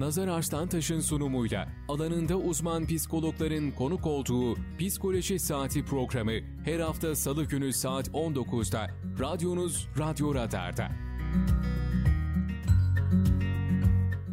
[0.00, 6.32] Nazar Arslantaş'ın sunumuyla alanında uzman psikologların konuk olduğu Psikoloji Saati programı
[6.64, 8.86] her hafta salı günü saat 19'da
[9.20, 10.88] radyonuz Radyo Radar'da.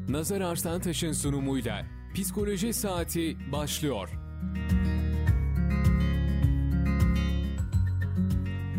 [0.09, 4.09] Nazar Arslantaş'ın sunumuyla Psikoloji Saati başlıyor.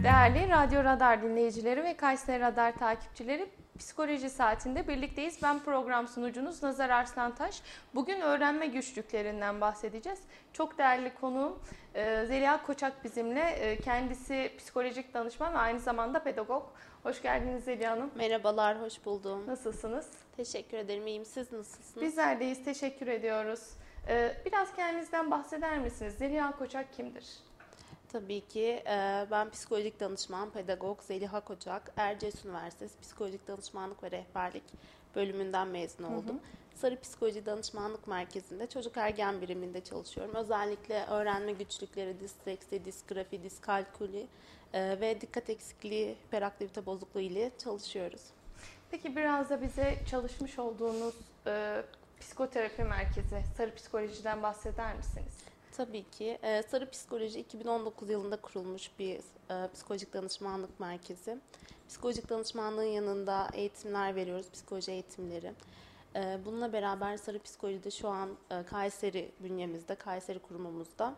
[0.03, 5.43] Değerli Radyo Radar dinleyicileri ve Kayseri Radar takipçileri Psikoloji Saati'nde birlikteyiz.
[5.43, 7.63] Ben program sunucunuz Nazar Arslantaş.
[7.95, 10.19] Bugün öğrenme güçlüklerinden bahsedeceğiz.
[10.53, 11.59] Çok değerli konuğum
[11.95, 13.51] e, Zeliha Koçak bizimle.
[13.51, 16.67] E, kendisi psikolojik danışman ve aynı zamanda pedagog.
[17.03, 18.11] Hoş geldiniz Zeliha Hanım.
[18.15, 19.47] Merhabalar, hoş buldum.
[19.47, 20.11] Nasılsınız?
[20.37, 21.25] Teşekkür ederim, iyiyim.
[21.25, 22.07] Siz nasılsınız?
[22.07, 23.71] Bizler deyiz, teşekkür ediyoruz.
[24.09, 26.15] E, biraz kendinizden bahseder misiniz?
[26.15, 27.48] Zeliha Koçak kimdir?
[28.13, 34.65] Tabii ki e, ben psikolojik danışman, pedagog Zeliha Koçak, Erciyes Üniversitesi Psikolojik Danışmanlık ve Rehberlik
[35.15, 36.29] bölümünden mezun oldum.
[36.29, 36.79] Hı hı.
[36.79, 40.35] Sarı Psikoloji Danışmanlık Merkezi'nde çocuk ergen biriminde çalışıyorum.
[40.35, 44.27] Özellikle öğrenme güçlükleri, disleksi, disgrafi, diskalkuli
[44.73, 48.23] e, ve dikkat eksikliği, hiperaktivite bozukluğu ile çalışıyoruz.
[48.91, 51.15] Peki biraz da bize çalışmış olduğunuz
[51.47, 51.83] e,
[52.21, 55.35] psikoterapi merkezi, Sarı Psikoloji'den bahseder misiniz?
[55.79, 56.39] Tabii ki.
[56.43, 59.15] Ee, Sarı Psikoloji 2019 yılında kurulmuş bir
[59.51, 61.39] e, psikolojik danışmanlık merkezi.
[61.89, 65.53] Psikolojik danışmanlığın yanında eğitimler veriyoruz, psikoloji eğitimleri.
[66.17, 71.15] Ee, bununla beraber Sarı Psikoloji'de şu an e, Kayseri bünyemizde, Kayseri kurumumuzda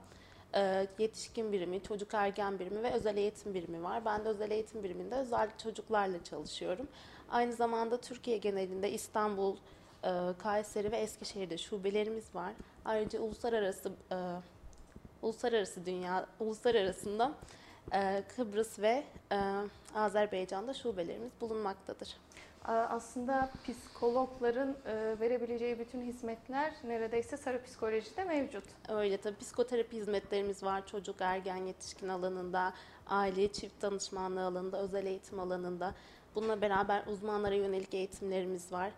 [0.54, 4.04] e, yetişkin birimi, çocuk ergen birimi ve özel eğitim birimi var.
[4.04, 6.88] Ben de özel eğitim biriminde özel çocuklarla çalışıyorum.
[7.30, 9.56] Aynı zamanda Türkiye genelinde İstanbul,
[10.04, 12.52] e, Kayseri ve Eskişehir'de şubelerimiz var.
[12.84, 14.16] Ayrıca uluslararası e,
[15.22, 17.32] uluslararası dünya uluslararasında
[17.92, 19.38] e, Kıbrıs ve e,
[19.94, 22.16] Azerbaycan'da şubelerimiz bulunmaktadır.
[22.64, 28.64] Aslında psikologların e, verebileceği bütün hizmetler neredeyse sarı psikolojide mevcut.
[28.88, 32.72] Öyle tabii psikoterapi hizmetlerimiz var çocuk, ergen, yetişkin alanında,
[33.06, 35.94] aile, çift danışmanlığı alanında, özel eğitim alanında.
[36.34, 38.90] Bununla beraber uzmanlara yönelik eğitimlerimiz var.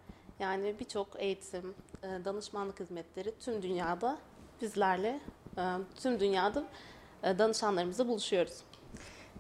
[0.43, 4.19] Yani birçok eğitim, e, danışmanlık hizmetleri tüm dünyada
[4.63, 5.21] bizlerle,
[5.59, 5.63] e,
[6.03, 6.65] tüm dünyada
[7.23, 8.61] e, danışanlarımızla buluşuyoruz.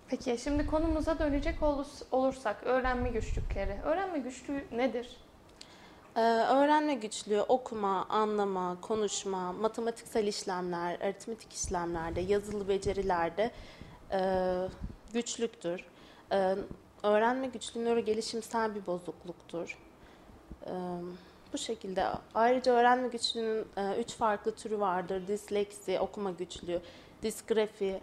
[0.09, 1.63] Peki şimdi konumuza dönecek
[2.11, 3.79] olursak öğrenme güçlükleri.
[3.85, 5.17] Öğrenme güçlüğü nedir?
[6.17, 13.51] öğrenme güçlüğü okuma, anlama, konuşma, matematiksel işlemler, aritmetik işlemlerde, yazılı becerilerde
[15.13, 15.85] güçlüktür.
[17.03, 19.79] öğrenme güçlüğü nöro gelişimsel bir bozukluktur
[21.53, 22.07] bu şekilde.
[22.35, 23.67] Ayrıca öğrenme güçlüğünün
[23.99, 25.27] üç farklı türü vardır.
[25.29, 26.81] Disleksi, okuma güçlüğü,
[27.23, 28.01] disgrafi,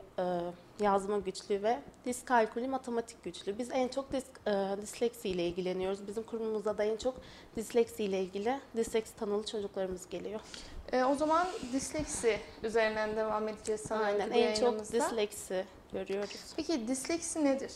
[0.79, 3.57] yazma güçlüğü ve diskalkülü, matematik güçlüğü.
[3.57, 4.25] Biz en çok dis,
[4.81, 6.07] disleksi ile ilgileniyoruz.
[6.07, 7.15] Bizim kurumumuza da en çok
[7.55, 10.39] disleksi ile ilgili disleksi tanılı çocuklarımız geliyor.
[10.91, 14.05] E, o zaman disleksi üzerinden devam edeceğiz sanırım.
[14.05, 16.53] Aynen en çok disleksi görüyoruz.
[16.55, 17.71] Peki disleksi nedir?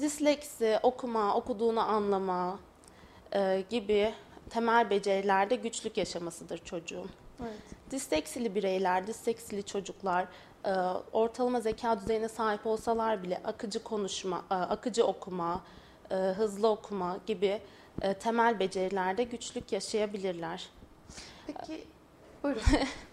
[0.00, 2.58] Disleksi okuma, okuduğunu anlama,
[3.36, 4.14] e, gibi
[4.50, 7.10] temel becerilerde güçlük yaşamasıdır çocuğun.
[7.42, 7.90] Evet.
[7.90, 10.26] Disleksili bireyler, disleksili çocuklar
[10.64, 10.70] e,
[11.12, 15.64] ortalama zeka düzeyine sahip olsalar bile akıcı konuşma, e, akıcı okuma,
[16.10, 17.60] e, hızlı okuma gibi
[18.02, 20.68] e, temel becerilerde güçlük yaşayabilirler.
[21.46, 21.84] Peki,
[22.42, 22.62] buyurun.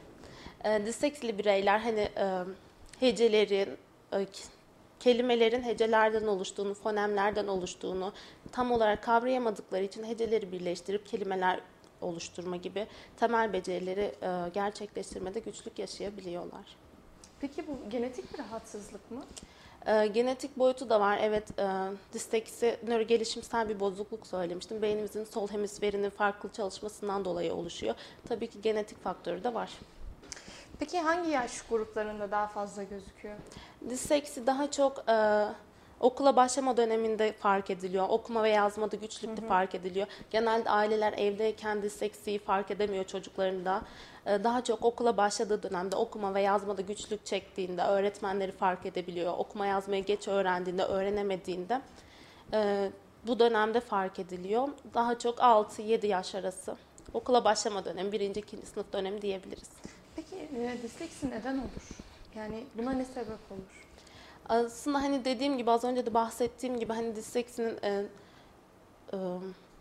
[0.63, 2.43] e, disleksili bireyler hani e,
[2.99, 3.77] hecelerin,
[4.13, 4.27] e,
[4.99, 8.13] kelimelerin hecelerden oluştuğunu, fonemlerden oluştuğunu
[8.53, 11.59] tam olarak kavrayamadıkları için heceleri birleştirip kelimeler
[12.01, 12.87] oluşturma gibi
[13.17, 16.77] temel becerileri e, gerçekleştirmede güçlük yaşayabiliyorlar.
[17.41, 19.25] Peki bu genetik bir rahatsızlık mı?
[19.85, 21.19] E, genetik boyutu da var.
[21.21, 21.65] Evet, e,
[22.13, 24.81] disteksi nörogelişimsel bir bozukluk söylemiştim.
[24.81, 27.95] Beynimizin sol hemisferinin farklı çalışmasından dolayı oluşuyor.
[28.27, 29.71] Tabii ki genetik faktörü de var.
[30.79, 33.35] Peki hangi yaş gruplarında daha fazla gözüküyor?
[33.89, 35.47] Disleksi daha çok e,
[36.03, 38.05] okula başlama döneminde fark ediliyor.
[38.09, 39.49] Okuma ve yazmada güçlükte hı hı.
[39.49, 40.07] fark ediliyor.
[40.31, 43.81] Genelde aileler evdeyken disleksiyi fark edemiyor çocuklarında.
[44.25, 49.33] E, daha çok okula başladığı dönemde okuma ve yazmada güçlük çektiğinde öğretmenleri fark edebiliyor.
[49.37, 51.81] Okuma yazmayı geç öğrendiğinde, öğrenemediğinde
[52.53, 52.89] e,
[53.27, 54.67] bu dönemde fark ediliyor.
[54.93, 56.75] Daha çok 6-7 yaş arası.
[57.13, 59.69] Okula başlama dönemi, birinci, ikinci sınıf dönemi diyebiliriz.
[60.15, 61.89] Peki e, disleksi neden olur?
[62.35, 63.83] Yani buna ne sebep olur?
[64.49, 68.05] Aslında hani dediğim gibi az önce de bahsettiğim gibi hani disleksinin e,
[69.13, 69.17] e,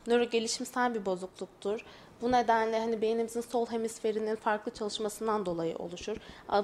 [0.07, 1.85] nöro gelişimsel bir bozukluktur.
[2.23, 6.17] Bu nedenle hani beynimizin sol hemisferinin farklı çalışmasından dolayı oluşur.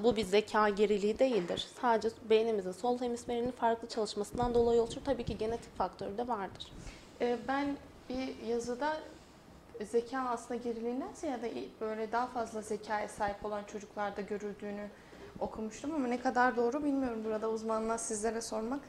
[0.05, 1.69] Bu bir zeka geriliği değildir.
[1.81, 5.01] Sadece beynimizin sol hemisferinin farklı çalışmasından dolayı oluşur.
[5.05, 6.73] Tabii ki genetik faktörü de vardır.
[7.21, 7.77] E, ben
[8.09, 8.97] bir yazıda
[9.85, 14.89] zeka aslında geriliğinden ziyade böyle daha fazla zekaya sahip olan çocuklarda görüldüğünü
[15.41, 17.25] okumuştum ama ne kadar doğru bilmiyorum.
[17.25, 18.81] Burada uzmanlığa sizlere sormak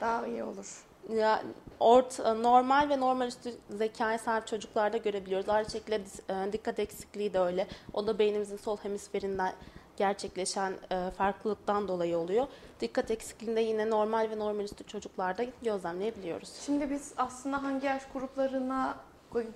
[0.00, 0.84] daha iyi olur.
[1.10, 1.42] Ya
[1.80, 5.48] ort normal ve normal üstü zekaya sahip çocuklarda görebiliyoruz.
[5.48, 7.66] Aynı şekilde e, dikkat eksikliği de öyle.
[7.92, 9.52] O da beynimizin sol hemisferinden
[9.96, 12.46] gerçekleşen e, farklılıktan dolayı oluyor.
[12.80, 16.52] Dikkat eksikliğinde yine normal ve normal üstü çocuklarda gözlemleyebiliyoruz.
[16.66, 18.96] Şimdi biz aslında hangi yaş gruplarına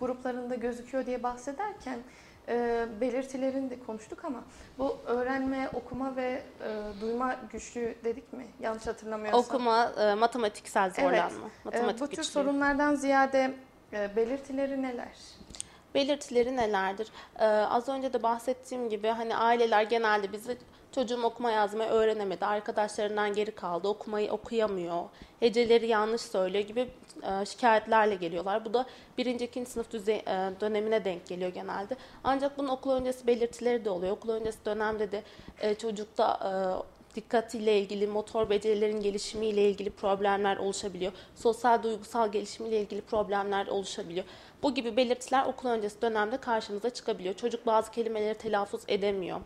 [0.00, 1.98] gruplarında gözüküyor diye bahsederken
[2.50, 4.44] e, belirtilerini de konuştuk ama
[4.78, 8.46] bu öğrenme, okuma ve e, duyma güçlüğü dedik mi?
[8.60, 9.40] Yanlış hatırlamıyorsam.
[9.40, 11.20] Okuma, e, matematiksel zorlanma.
[11.20, 11.64] Evet.
[11.64, 12.32] Matematik e, bu tür güçlüğü.
[12.32, 13.54] sorunlardan ziyade
[13.92, 15.08] e, belirtileri neler?
[15.94, 17.08] Belirtileri nelerdir?
[17.38, 20.58] Ee, az önce de bahsettiğim gibi hani aileler genelde bizi
[20.92, 25.02] çocuğum okuma yazmayı öğrenemedi, arkadaşlarından geri kaldı, okumayı okuyamıyor,
[25.40, 26.88] heceleri yanlış söylüyor gibi
[27.22, 28.64] e, şikayetlerle geliyorlar.
[28.64, 28.86] Bu da
[29.18, 31.96] birinci, ikinci sınıf düzey, e, dönemine denk geliyor genelde.
[32.24, 34.12] Ancak bunun okul öncesi belirtileri de oluyor.
[34.12, 35.22] Okul öncesi dönemde de
[35.60, 36.50] e, çocukta e,
[37.14, 41.12] dikkatiyle ilgili, motor becerilerin gelişimiyle ilgili problemler oluşabiliyor.
[41.36, 44.24] Sosyal duygusal gelişimiyle ilgili problemler oluşabiliyor.
[44.62, 47.34] Bu gibi belirtiler okul öncesi dönemde karşımıza çıkabiliyor.
[47.34, 49.40] Çocuk bazı kelimeleri telaffuz edemiyor.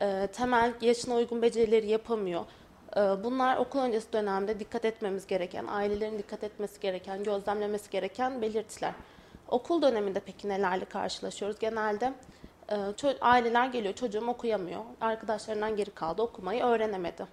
[0.00, 2.44] E, temel yaşına uygun becerileri yapamıyor.
[2.96, 8.92] E, bunlar okul öncesi dönemde dikkat etmemiz gereken, ailelerin dikkat etmesi gereken, gözlemlemesi gereken belirtiler.
[9.48, 11.58] Okul döneminde peki nelerle karşılaşıyoruz?
[11.58, 12.12] Genelde
[12.72, 12.76] e,
[13.20, 17.26] aileler geliyor, çocuğum okuyamıyor, arkadaşlarından geri kaldı, okumayı öğrenemedi.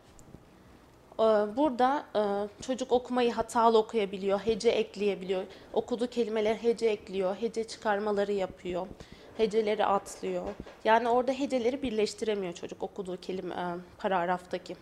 [1.19, 1.23] E,
[1.55, 2.21] burada e,
[2.63, 8.87] çocuk okumayı hatalı okuyabiliyor, hece ekleyebiliyor, okuduğu kelimeler hece ekliyor, hece çıkarmaları yapıyor,
[9.37, 10.43] heceleri atlıyor.
[10.83, 13.65] Yani orada heceleri birleştiremiyor çocuk okuduğu kelime e,
[13.97, 14.75] paragraftaki.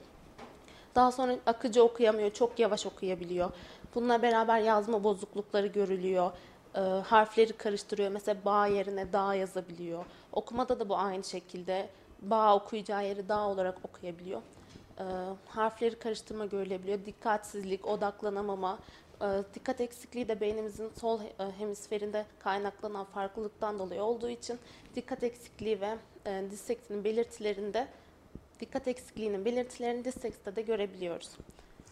[0.95, 3.51] Daha sonra akıcı okuyamıyor, çok yavaş okuyabiliyor.
[3.95, 6.31] Bununla beraber yazma bozuklukları görülüyor
[6.75, 8.11] e, harfleri karıştırıyor.
[8.11, 10.05] Mesela bağ yerine dağ yazabiliyor.
[10.31, 11.89] Okumada da bu aynı şekilde.
[12.21, 14.41] Bağ okuyacağı yeri dağ olarak okuyabiliyor.
[14.99, 15.03] E,
[15.47, 17.05] harfleri karıştırma görülebiliyor.
[17.05, 18.79] Dikkatsizlik, odaklanamama,
[19.53, 24.59] dikkat eksikliği de beynimizin sol e, hemisferinde kaynaklanan farklılıktan dolayı olduğu için
[24.95, 25.95] dikkat eksikliği ve
[26.25, 27.87] e, disleksinin belirtilerinde
[28.59, 31.29] dikkat eksikliğinin belirtilerini dislekside de görebiliyoruz.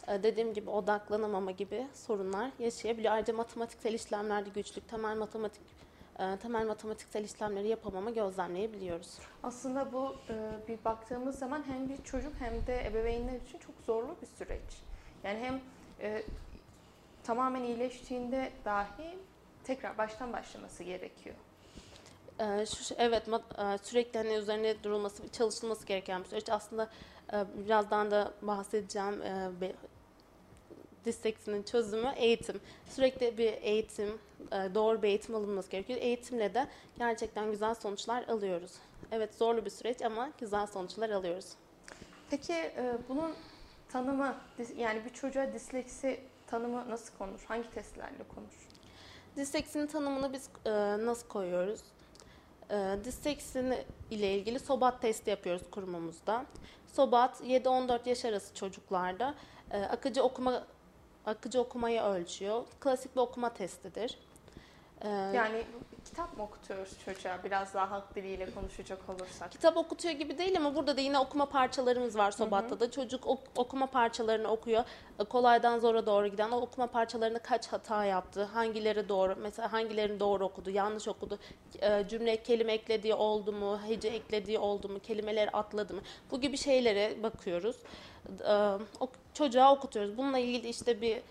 [0.07, 3.13] Ee, dediğim gibi odaklanamama gibi sorunlar yaşayabiliyor.
[3.13, 5.61] Ayrıca matematiksel işlemlerde güçlük, temel matematik
[6.19, 9.19] e, temel matematiksel işlemleri yapamama gözlemleyebiliyoruz.
[9.43, 10.15] Aslında bu
[10.67, 14.81] bir baktığımız zaman hem bir çocuk hem de ebeveynler için çok zorlu bir süreç.
[15.23, 15.61] Yani hem
[17.23, 19.17] tamamen iyileştiğinde dahi
[19.63, 21.35] tekrar baştan başlaması gerekiyor.
[22.39, 23.23] Ee, şu, evet
[23.83, 26.49] sürekli hani üzerine durulması, çalışılması gereken bir süreç.
[26.49, 26.89] Aslında
[27.55, 29.21] birazdan da bahsedeceğim
[31.05, 32.61] disleksinin çözümü eğitim.
[32.89, 34.19] Sürekli bir eğitim,
[34.51, 35.99] e, doğru bir eğitim alınması gerekiyor.
[36.01, 36.67] Eğitimle de
[36.97, 38.71] gerçekten güzel sonuçlar alıyoruz.
[39.11, 41.45] Evet zorlu bir süreç ama güzel sonuçlar alıyoruz.
[42.29, 43.35] Peki e, bunun
[43.89, 44.35] tanımı,
[44.77, 46.19] yani bir çocuğa disleksi
[46.51, 47.39] tanımı nasıl konur?
[47.47, 48.67] Hangi testlerle konur?
[49.35, 50.71] Disleksinin tanımını biz e,
[51.05, 51.81] nasıl koyuyoruz?
[53.03, 53.77] Disleksinin
[54.11, 56.45] ile ilgili SOBAT testi yapıyoruz kurumumuzda.
[56.93, 59.35] SOBAT 7-14 yaş arası çocuklarda
[59.71, 60.63] akıcı okuma
[61.25, 62.63] akıcı okumayı ölçüyor.
[62.79, 64.17] Klasik bir okuma testidir.
[65.01, 65.63] Ee, yani
[66.05, 69.51] kitap mı okutuyoruz çocuğa biraz daha halk diliyle konuşacak olursak?
[69.51, 72.91] Kitap okutuyor gibi değil ama burada da yine okuma parçalarımız var Sobat'ta da.
[72.91, 74.83] Çocuk ok, okuma parçalarını okuyor.
[75.19, 80.19] E, kolaydan zora doğru giden o okuma parçalarını kaç hata yaptı, hangileri doğru, mesela hangilerini
[80.19, 81.39] doğru okudu, yanlış okudu,
[81.81, 86.01] e, cümle kelime eklediği oldu mu, hece eklediği oldu mu, kelimeleri atladı mı?
[86.31, 87.75] Bu gibi şeylere bakıyoruz.
[88.47, 88.77] E,
[89.33, 90.17] çocuğa okutuyoruz.
[90.17, 91.21] Bununla ilgili işte bir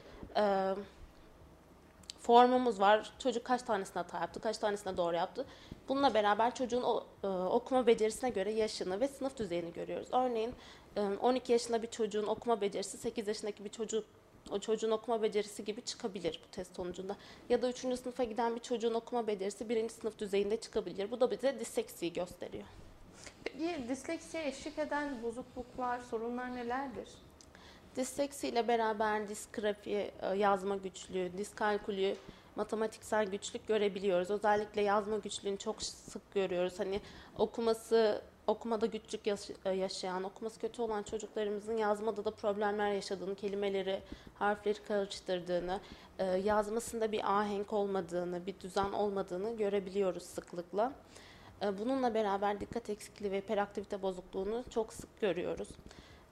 [2.21, 3.13] formumuz var.
[3.19, 5.47] Çocuk kaç tanesine hata yaptı, kaç tanesine doğru yaptı.
[5.89, 6.83] Bununla beraber çocuğun
[7.23, 10.09] e, okuma becerisine göre yaşını ve sınıf düzeyini görüyoruz.
[10.13, 10.55] Örneğin
[10.97, 14.05] e, 12 yaşında bir çocuğun okuma becerisi 8 yaşındaki bir çocuk
[14.51, 17.17] o çocuğun okuma becerisi gibi çıkabilir bu test sonucunda.
[17.49, 17.79] Ya da 3.
[17.79, 19.89] sınıfa giden bir çocuğun okuma becerisi 1.
[19.89, 21.11] sınıf düzeyinde çıkabilir.
[21.11, 22.65] Bu da bize disleksiyi gösteriyor.
[23.45, 27.09] Peki disleksiye eşlik eden bozukluklar, sorunlar nelerdir?
[27.97, 32.17] Disleksi ile beraber disgrafi, e, yazma güçlüğü, diskalkülü,
[32.57, 34.31] matematiksel güçlük görebiliyoruz.
[34.31, 36.75] Özellikle yazma güçlüğünü çok sık görüyoruz.
[36.79, 37.01] Hani
[37.39, 39.27] okuması okumada güçlük
[39.65, 44.01] e, yaşayan, okuması kötü olan çocuklarımızın yazmada da problemler yaşadığını, kelimeleri,
[44.39, 45.81] harfleri karıştırdığını,
[46.19, 50.93] e, yazmasında bir ahenk olmadığını, bir düzen olmadığını görebiliyoruz sıklıkla.
[51.79, 55.69] Bununla beraber dikkat eksikliği ve hiperaktivite bozukluğunu çok sık görüyoruz.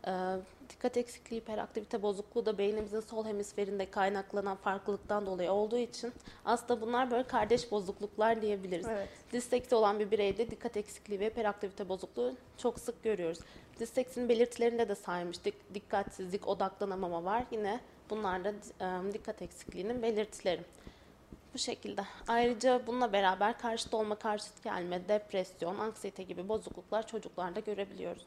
[0.08, 0.36] Ee,
[0.70, 6.12] dikkat eksikliği, hiperaktivite bozukluğu da beynimizin sol hemisferinde kaynaklanan farklılıktan dolayı olduğu için
[6.44, 8.86] aslında bunlar böyle kardeş bozukluklar diyebiliriz.
[8.90, 9.08] Evet.
[9.32, 13.38] Disleksi olan bir bireyde dikkat eksikliği ve hiperaktivite bozukluğu çok sık görüyoruz.
[13.78, 15.74] Disleksinin belirtilerinde de saymıştık.
[15.74, 17.44] Dikkatsizlik, odaklanamama var.
[17.50, 18.48] Yine bunlar da
[18.80, 20.62] e, dikkat eksikliğinin belirtileri.
[21.54, 22.02] Bu şekilde.
[22.28, 28.26] Ayrıca bununla beraber karşıt olma, karşıt gelme, depresyon, anksiyete gibi bozukluklar çocuklarda görebiliyoruz.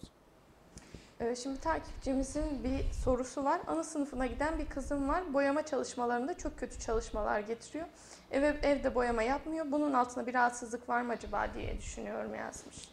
[1.22, 3.62] Ee, Şimdi takipçimizin bir sorusu var.
[3.68, 5.34] Ana sınıfına giden bir kızım var.
[5.34, 7.86] Boyama çalışmalarında çok kötü çalışmalar getiriyor.
[8.32, 9.66] Eve, evde boyama yapmıyor.
[9.72, 12.90] Bunun altında bir rahatsızlık var mı acaba diye düşünüyorum yazmış.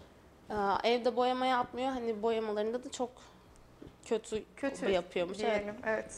[0.50, 1.88] Ee, Evde boyama yapmıyor.
[1.88, 3.10] Hani boyamalarında da çok
[4.06, 5.40] kötü, Kötü yapıyormuş.
[5.40, 5.62] Evet.
[5.64, 5.80] diyelim.
[5.86, 6.14] Evet.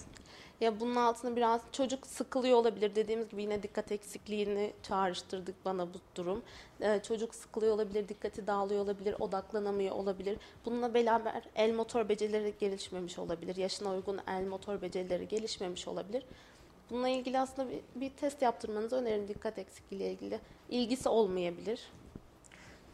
[0.61, 2.95] Ya bunun altında biraz çocuk sıkılıyor olabilir.
[2.95, 6.43] Dediğimiz gibi yine dikkat eksikliğini çağrıştırdık bana bu durum.
[6.81, 10.39] Ee, çocuk sıkılıyor olabilir, dikkati dağılıyor olabilir, odaklanamıyor olabilir.
[10.65, 13.57] Bununla beraber el motor becerileri gelişmemiş olabilir.
[13.57, 16.25] Yaşına uygun el motor becerileri gelişmemiş olabilir.
[16.91, 20.41] Bununla ilgili aslında bir, bir test yaptırmanızı öneririm dikkat eksikliği ile ilgili.
[20.69, 21.93] İlgisi olmayabilir.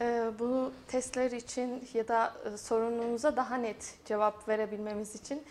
[0.01, 5.43] Ee, bu testler için ya da e, sorununuza daha net cevap verebilmemiz için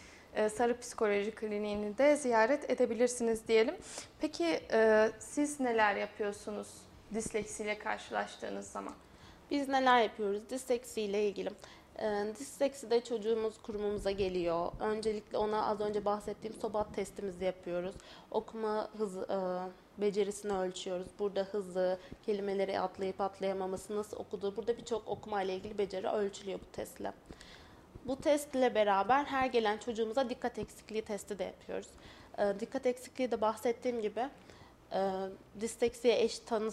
[0.54, 3.74] Sarı Psikoloji Kliniğini de ziyaret edebilirsiniz diyelim.
[4.20, 6.68] Peki e, siz neler yapıyorsunuz
[7.14, 8.94] disleksiyle karşılaştığınız zaman?
[9.50, 11.50] Biz neler yapıyoruz disleksi ile ilgili?
[11.98, 14.72] Ee, disleksi de çocuğumuz kurumumuza geliyor.
[14.80, 17.94] Öncelikle ona az önce bahsettiğim sobat testimizi yapıyoruz.
[18.30, 19.38] Okuma hızı, e,
[20.00, 21.06] becerisini ölçüyoruz.
[21.18, 24.56] Burada hızı, kelimeleri atlayıp atlayamaması, nasıl okuduğu.
[24.56, 27.12] Burada birçok okuma ile ilgili beceri ölçülüyor bu testle.
[28.06, 31.88] Bu test ile beraber her gelen çocuğumuza dikkat eksikliği testi de yapıyoruz.
[32.38, 34.28] Ee, dikkat eksikliği de bahsettiğim gibi
[34.92, 35.00] e,
[35.60, 36.70] disleksiye eş, tanı,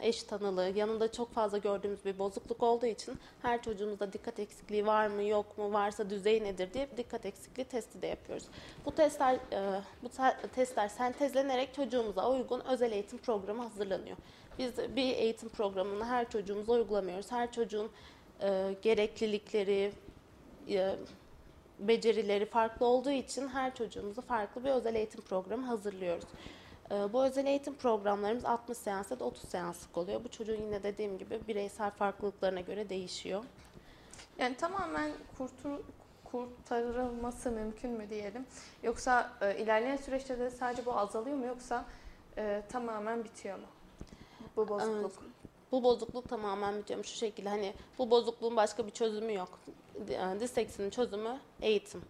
[0.00, 5.06] eş tanılığı yanında çok fazla gördüğümüz bir bozukluk olduğu için her çocuğumuzda dikkat eksikliği var
[5.06, 8.44] mı yok mu varsa düzey nedir diye dikkat eksikliği testi de yapıyoruz.
[8.84, 14.16] Bu testler e, bu te- testler sentezlenerek çocuğumuza uygun özel eğitim programı hazırlanıyor.
[14.58, 17.32] Biz bir eğitim programını her çocuğumuza uygulamıyoruz.
[17.32, 17.90] Her çocuğun
[18.42, 20.09] e, gereklilikleri, e,
[21.78, 26.24] becerileri farklı olduğu için her çocuğumuza farklı bir özel eğitim programı hazırlıyoruz.
[26.90, 30.24] E, Bu özel eğitim programlarımız 60 seans ya da 30 seanslık oluyor.
[30.24, 33.44] Bu çocuğun yine dediğim gibi bireysel farklılıklarına göre değişiyor.
[34.38, 35.78] Yani tamamen kurtul
[36.24, 38.46] kurtarılması mümkün mü diyelim?
[38.82, 41.84] Yoksa e, ilerleyen süreçte de sadece bu azalıyor mu yoksa
[42.38, 43.66] e, tamamen bitiyor mu?
[44.56, 45.12] Bu bozukluk.
[45.72, 47.04] Bu bozukluk tamamen bitiyor.
[47.04, 49.58] Şu şekilde hani bu bozukluğun başka bir çözümü yok.
[50.08, 52.02] D- Disleksinin çözümü eğitim.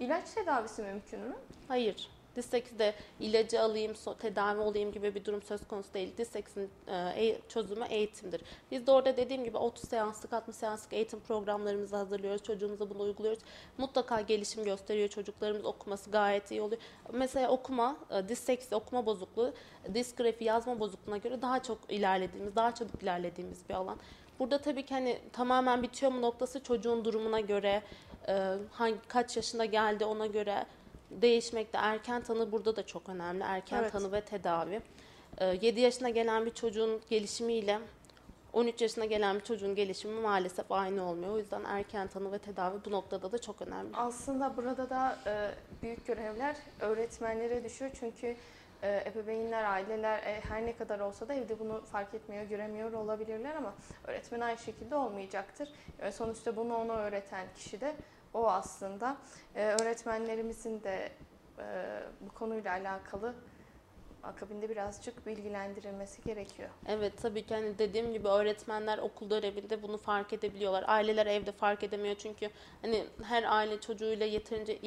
[0.00, 1.36] İlaç tedavisi mümkün mü?
[1.68, 2.08] Hayır.
[2.38, 6.16] Dislekside ilacı alayım, tedavi olayım gibi bir durum söz konusu değil.
[6.16, 8.40] Disleksinin e, e- çözümü eğitimdir.
[8.70, 12.42] Biz de orada dediğim gibi 30 seanslık, 60 seanslık eğitim programlarımızı hazırlıyoruz.
[12.42, 13.42] Çocuğumuza bunu uyguluyoruz.
[13.78, 15.08] Mutlaka gelişim gösteriyor.
[15.08, 16.80] Çocuklarımız okuması gayet iyi oluyor.
[17.12, 19.54] Mesela okuma, e, disleksi, okuma bozukluğu,
[19.94, 23.98] disgrafi, yazma bozukluğuna göre daha çok ilerlediğimiz, daha çabuk ilerlediğimiz bir alan.
[24.38, 27.82] Burada tabii ki hani tamamen bitiyor mu noktası çocuğun durumuna göre,
[28.70, 30.66] hangi kaç yaşında geldi ona göre
[31.10, 31.78] değişmekte.
[31.78, 33.42] Erken tanı burada da çok önemli.
[33.44, 33.92] Erken Evet.
[33.92, 34.80] tanı ve tedavi.
[35.38, 37.78] E, 7 yaşına gelen bir çocuğun gelişimiyle
[38.52, 41.32] 13 yaşına gelen bir çocuğun gelişimi maalesef aynı olmuyor.
[41.34, 43.96] O yüzden erken tanı ve tedavi bu noktada da çok önemli.
[43.96, 45.50] Aslında burada da e,
[45.82, 47.90] büyük görevler öğretmenlere düşüyor.
[48.00, 48.36] Çünkü
[48.82, 53.54] e, ebeveynler, aileler e, her ne kadar olsa da evde bunu fark etmiyor, göremiyor olabilirler
[53.56, 53.74] ama
[54.04, 55.68] öğretmen aynı şekilde olmayacaktır.
[55.98, 57.94] E, sonuçta bunu ona öğreten kişi de
[58.38, 59.16] o aslında.
[59.54, 61.12] E, öğretmenlerimizin de
[61.58, 61.64] e,
[62.20, 63.34] bu konuyla alakalı
[64.22, 66.68] akabinde birazcık bilgilendirilmesi gerekiyor.
[66.86, 70.84] Evet tabii ki hani dediğim gibi öğretmenler okul görevinde bunu fark edebiliyorlar.
[70.86, 72.50] Aileler evde fark edemiyor çünkü
[72.82, 74.78] hani her aile çocuğuyla yeterince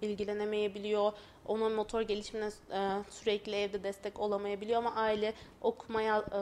[0.00, 1.12] ilgilenemeyebiliyor.
[1.46, 6.40] Onun motor gelişimine e, sürekli evde destek olamayabiliyor ama aile okumaya e,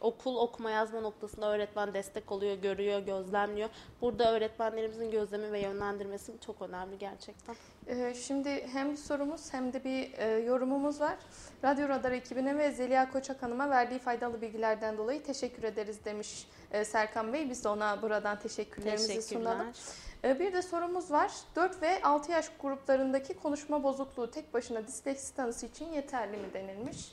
[0.00, 3.68] okul okuma yazma noktasında öğretmen destek oluyor, görüyor, gözlemliyor.
[4.00, 7.56] Burada öğretmenlerimizin gözlemi ve yönlendirmesi çok önemli gerçekten.
[7.86, 11.16] Ee, Şimdi hem bir sorumuz hem de bir e, yorumumuz var.
[11.64, 16.84] Radyo Radar ekibine ve Zeliha Koçak Hanım'a verdiği faydalı bilgilerden dolayı teşekkür ederiz demiş e,
[16.84, 17.50] Serkan Bey.
[17.50, 19.72] Biz de ona buradan teşekkürlerimizi sunalım.
[19.72, 20.08] Teşekkürler.
[20.24, 21.32] E, Bir de sorumuz var.
[21.56, 27.12] 4 ve 6 yaş gruplarındaki konuşma bozukluğu tek başına disleksi tanısı için yeterli mi denilmiş?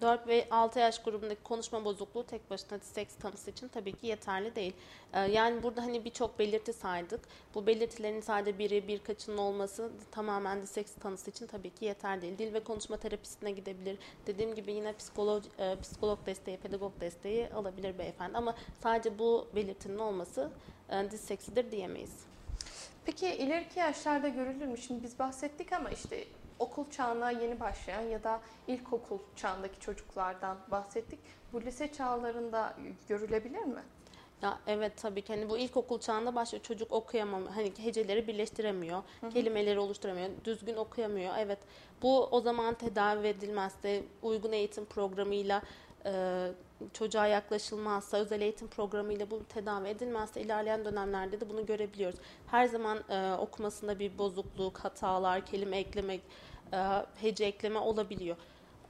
[0.00, 4.54] 4 ve 6 yaş grubundaki konuşma bozukluğu tek başına disleksi tanısı için tabii ki yeterli
[4.56, 4.72] değil.
[5.12, 7.20] Ee, Yani burada hani birçok belirti saydık.
[7.54, 12.38] Bu belirtilerin sadece biri birkaçının olması tamamen disleksi tanısı için tabii ki yeter değil.
[12.38, 13.98] Dil ve konuşma terapisine gidebilir.
[14.26, 18.38] Dediğim gibi yine psikolog, e, psikolog desteği, pedagog desteği alabilir beyefendi.
[18.38, 20.50] Ama sadece bu belirtinin olması
[20.90, 22.12] e, diyemeyiz.
[23.04, 24.78] Peki ileriki yaşlarda görülür mü?
[24.78, 26.24] Şimdi biz bahsettik ama işte
[26.58, 31.20] okul çağına yeni başlayan ya da ilkokul çağındaki çocuklardan bahsettik.
[31.52, 32.76] Bu lise çağlarında
[33.08, 33.82] görülebilir mi?
[34.42, 39.26] Ya evet tabii ki hani bu ilkokul çağında başlıyor çocuk okuyamam hani heceleri birleştiremiyor, Hı
[39.26, 39.30] hı.
[39.30, 41.34] kelimeleri oluşturamıyor, düzgün okuyamıyor.
[41.38, 41.58] Evet
[42.02, 45.62] bu o zaman tedavi edilmezse uygun eğitim programıyla
[46.04, 46.46] e,
[46.92, 52.18] çocuğa yaklaşılmazsa özel eğitim programıyla bu tedavi edilmezse ilerleyen dönemlerde de bunu görebiliyoruz.
[52.46, 56.20] Her zaman e, okumasında bir bozukluk, hatalar, kelime ekleme, e,
[57.20, 58.36] hece ekleme olabiliyor.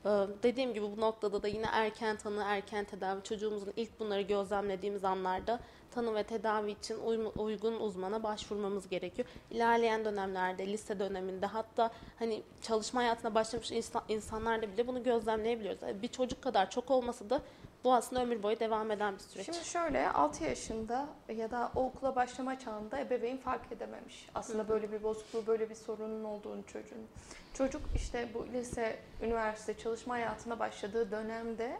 [0.05, 0.09] Ee,
[0.43, 5.61] Dediğim gibi bu noktada da yine erken tanı, erken tedavi çocuğumuzun ilk bunları gözlemlediğimiz anlarda
[5.91, 6.99] tanı ve tedavi için
[7.37, 9.29] uygun uzmana başvurmamız gerekiyor.
[9.51, 15.83] İlerleyen dönemlerde, lise döneminde hatta hani çalışma hayatına başlamış insan, insanlarda bile bunu gözlemleyebiliyoruz.
[15.83, 17.43] Yani bir çocuk kadar çok olmasa da
[17.85, 19.47] bu aslında ömür boyu devam eden bir süreç.
[19.47, 21.07] Şimdi şöyle 6 yaşında
[21.37, 24.29] ya da o okula başlama çağında ebeveyn fark edememiş.
[24.35, 24.69] Aslında Hı hı.
[24.69, 27.07] böyle bir bozukluğu, böyle bir sorunun olduğunu çocuğun.
[27.55, 31.79] Çocuk işte bu lise, üniversite çalışma hayatına başladığı dönemde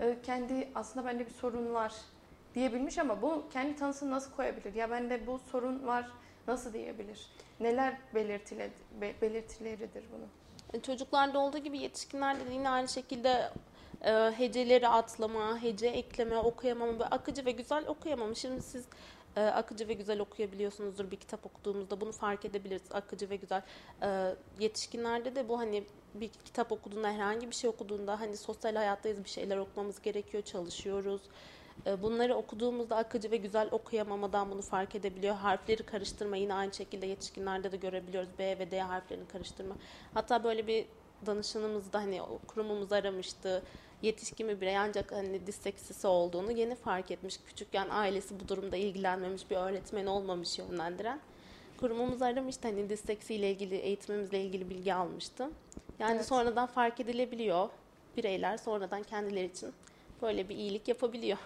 [0.00, 1.92] e, kendi aslında bende bir sorun var
[2.54, 4.74] diyebilmiş ama bu kendi tanısını nasıl koyabilir?
[4.74, 6.10] Ya bende bu sorun var
[6.48, 7.26] nasıl diyebilir?
[7.60, 8.70] Neler belirtile,
[9.00, 10.28] be- belirtileridir bunun?
[10.72, 13.50] E, Çocuklarda olduğu gibi yetişkinlerde de yine aynı şekilde
[14.04, 18.34] e, heceleri atlama, hece ekleme, okuyamama, böyle akıcı ve güzel okuyamama.
[18.34, 18.84] Şimdi siz
[19.36, 23.62] e, akıcı ve güzel okuyabiliyorsunuzdur bir kitap okuduğumuzda bunu fark edebiliriz akıcı ve güzel.
[24.02, 29.24] E, yetişkinlerde de bu hani bir kitap okuduğunda herhangi bir şey okuduğunda hani sosyal hayattayız
[29.24, 31.22] bir şeyler okumamız gerekiyor, çalışıyoruz.
[31.86, 35.34] E, Bunları okuduğumuzda akıcı ve güzel okuyamamadan bunu fark edebiliyor.
[35.34, 38.30] Harfleri karıştırma yine aynı şekilde yetişkinlerde de görebiliyoruz.
[38.38, 39.74] B ve D harflerini karıştırma.
[40.14, 40.86] Hatta böyle bir
[41.26, 43.62] danışanımız da hani o kurumumuzu aramıştı.
[44.02, 47.38] Yetişkin bir birey ancak hani disleksisi olduğunu yeni fark etmiş.
[47.46, 51.20] Küçükken ailesi bu durumda ilgilenmemiş, bir öğretmen olmamış yönlendiren.
[51.80, 55.50] Kurumumuz aramıştı hani disleksi ile ilgili eğitimimizle ilgili bilgi almıştı.
[55.98, 56.26] Yani Evet.
[56.26, 57.68] sonradan fark edilebiliyor.
[58.16, 59.72] Bireyler sonradan kendileri için
[60.22, 61.38] böyle bir iyilik yapabiliyor.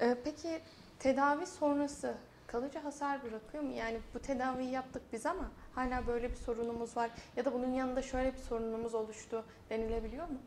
[0.00, 0.60] Ee, peki
[0.98, 2.14] tedavi sonrası
[2.46, 3.72] kalıcı hasar bırakıyor mu?
[3.72, 8.02] Yani bu tedaviyi yaptık biz ama hala böyle bir sorunumuz var ya da bunun yanında
[8.02, 10.38] şöyle bir sorunumuz oluştu denilebiliyor mu?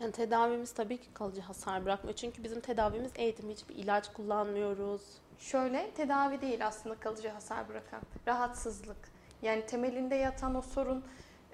[0.00, 2.16] Yani tedavimiz tabii ki kalıcı hasar bırakmıyor.
[2.16, 3.50] Çünkü bizim tedavimiz eğitim.
[3.50, 5.02] Hiçbir ilaç kullanmıyoruz.
[5.38, 9.08] Şöyle tedavi değil aslında kalıcı hasar bırakan rahatsızlık.
[9.42, 11.04] Yani temelinde yatan o sorun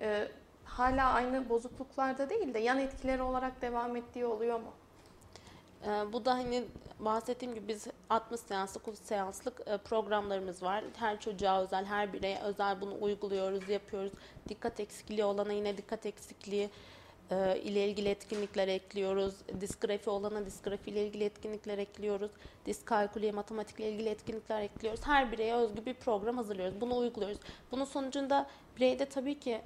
[0.01, 0.29] e,
[0.65, 4.73] hala aynı bozukluklarda değil de yan etkileri olarak devam ettiği oluyor mu?
[5.87, 6.65] Ee, bu da hani
[6.99, 10.85] bahsettiğim gibi biz 60 seanslık, 30 seanslık e, programlarımız var.
[10.97, 14.13] Her çocuğa özel, her bireye özel bunu uyguluyoruz, yapıyoruz.
[14.49, 16.71] Dikkat eksikliği olana yine dikkat eksikliği
[17.31, 19.35] e, ile ilgili etkinlikler ekliyoruz.
[19.61, 22.31] Disgrafi olana disgrafi ile ilgili etkinlikler ekliyoruz.
[22.67, 25.07] Diskalkülüye, matematikle ilgili etkinlikler ekliyoruz.
[25.07, 26.81] Her bireye özgü bir program hazırlıyoruz.
[26.81, 27.39] Bunu uyguluyoruz.
[27.73, 29.61] Bunun sonucunda bireyde tabii ki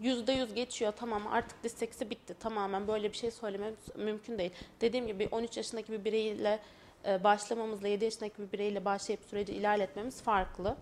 [0.00, 4.52] yüzde yüz geçiyor tamam artık disleksi bitti tamamen böyle bir şey söylememiz mümkün değil.
[4.80, 6.60] Dediğim gibi 13 yaşındaki bir bireyle
[7.06, 10.76] e, başlamamızla 7 yaşındaki bir bireyle başlayıp süreci ilerletmemiz farklı.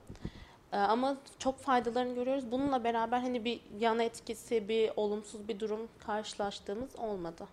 [0.72, 2.50] E, Ama çok faydalarını görüyoruz.
[2.50, 7.44] Bununla beraber hani bir yan etkisi, bir olumsuz bir durum karşılaştığımız olmadı.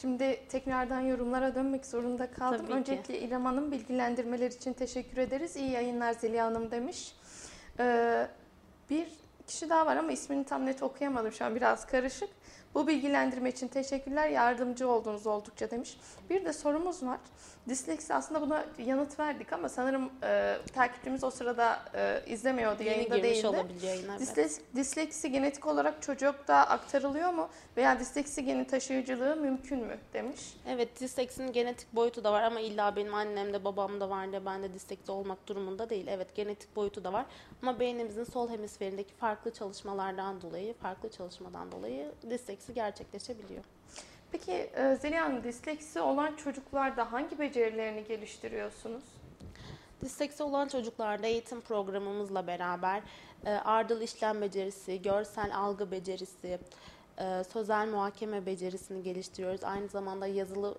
[0.00, 2.58] Şimdi tekrardan yorumlara dönmek zorunda kaldım.
[2.58, 2.74] Tabii ki.
[2.74, 5.56] Öncelikle İrem Hanım bilgilendirmeler için teşekkür ederiz.
[5.56, 7.14] İyi yayınlar Zeliha Hanım demiş.
[7.78, 8.26] Ee,
[8.90, 9.08] bir
[9.46, 12.30] kişi daha var ama ismini tam net okuyamadım şu an biraz karışık.
[12.74, 14.28] Bu bilgilendirme için teşekkürler.
[14.28, 15.96] Yardımcı oldunuz oldukça demiş.
[16.30, 17.18] Bir de sorumuz var.
[17.68, 23.16] Disleksi aslında buna yanıt verdik ama sanırım e, takipçimiz o sırada e, izlemiyordu, Yeni yayında
[23.16, 23.46] girmiş değildi.
[23.48, 24.10] olabilir yayına.
[24.10, 24.20] evet.
[24.20, 27.48] Disleksi, disleksi genetik olarak çocukta aktarılıyor mu?
[27.76, 30.40] Veya disleksi geni taşıyıcılığı mümkün mü demiş.
[30.68, 34.74] Evet disleksinin genetik boyutu da var ama illa benim annemde babamda var da ben de
[34.74, 36.06] disleksi olmak durumunda değil.
[36.08, 37.26] Evet genetik boyutu da var
[37.62, 43.64] ama beynimizin sol hemisferindeki farklı çalışmalardan dolayı, farklı çalışmadan dolayı disleksi gerçekleşebiliyor.
[44.32, 49.04] Peki e, Zeliha Hanım disleksi olan çocuklarda hangi becerilerini geliştiriyorsunuz?
[50.00, 53.02] Disleksi olan çocuklarda eğitim programımızla beraber
[53.46, 56.58] e, ardıl işlem becerisi, görsel algı becerisi,
[57.18, 59.64] e, sözel muhakeme becerisini geliştiriyoruz.
[59.64, 60.78] Aynı zamanda yazılı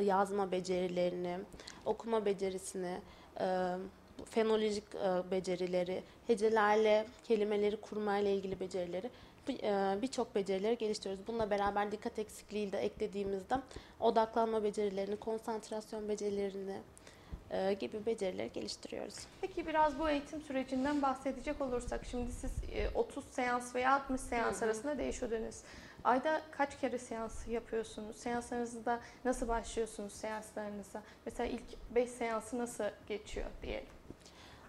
[0.00, 1.38] yazma becerilerini,
[1.84, 3.00] okuma becerisini,
[4.30, 4.94] fenolojik
[5.30, 9.10] becerileri, hecelerle kelimeleri kurmayla ilgili becerileri
[10.02, 11.26] birçok becerileri geliştiriyoruz.
[11.26, 13.54] Bununla beraber dikkat eksikliği de eklediğimizde
[14.00, 16.80] odaklanma becerilerini, konsantrasyon becerilerini
[17.50, 19.14] e, gibi becerileri geliştiriyoruz.
[19.40, 24.56] Peki biraz bu eğitim sürecinden bahsedecek olursak şimdi siz e, 30 seans veya 60 seans
[24.56, 24.64] Hı hı.
[24.64, 25.64] arasında değişiyor dediniz.
[26.04, 28.16] Ayda kaç kere seans yapıyorsunuz?
[28.16, 31.02] Seanslarınızda nasıl başlıyorsunuz seanslarınıza?
[31.24, 33.88] Mesela ilk 5 seansı nasıl geçiyor diyelim.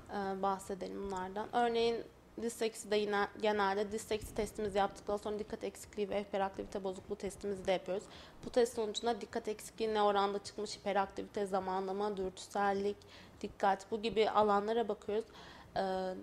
[0.09, 1.47] Ee, bahsedelim bunlardan.
[1.53, 2.03] Örneğin
[2.41, 8.03] dislekside yine genelde disleksi testimizi yaptıktan sonra dikkat eksikliği ve hiperaktivite bozukluğu testimizi de yapıyoruz.
[8.45, 12.97] Bu test sonucunda dikkat eksikliği ne oranda çıkmış, hiperaktivite, zamanlama, dürtüsellik,
[13.41, 15.25] dikkat bu gibi alanlara bakıyoruz.
[15.77, 16.13] Ee,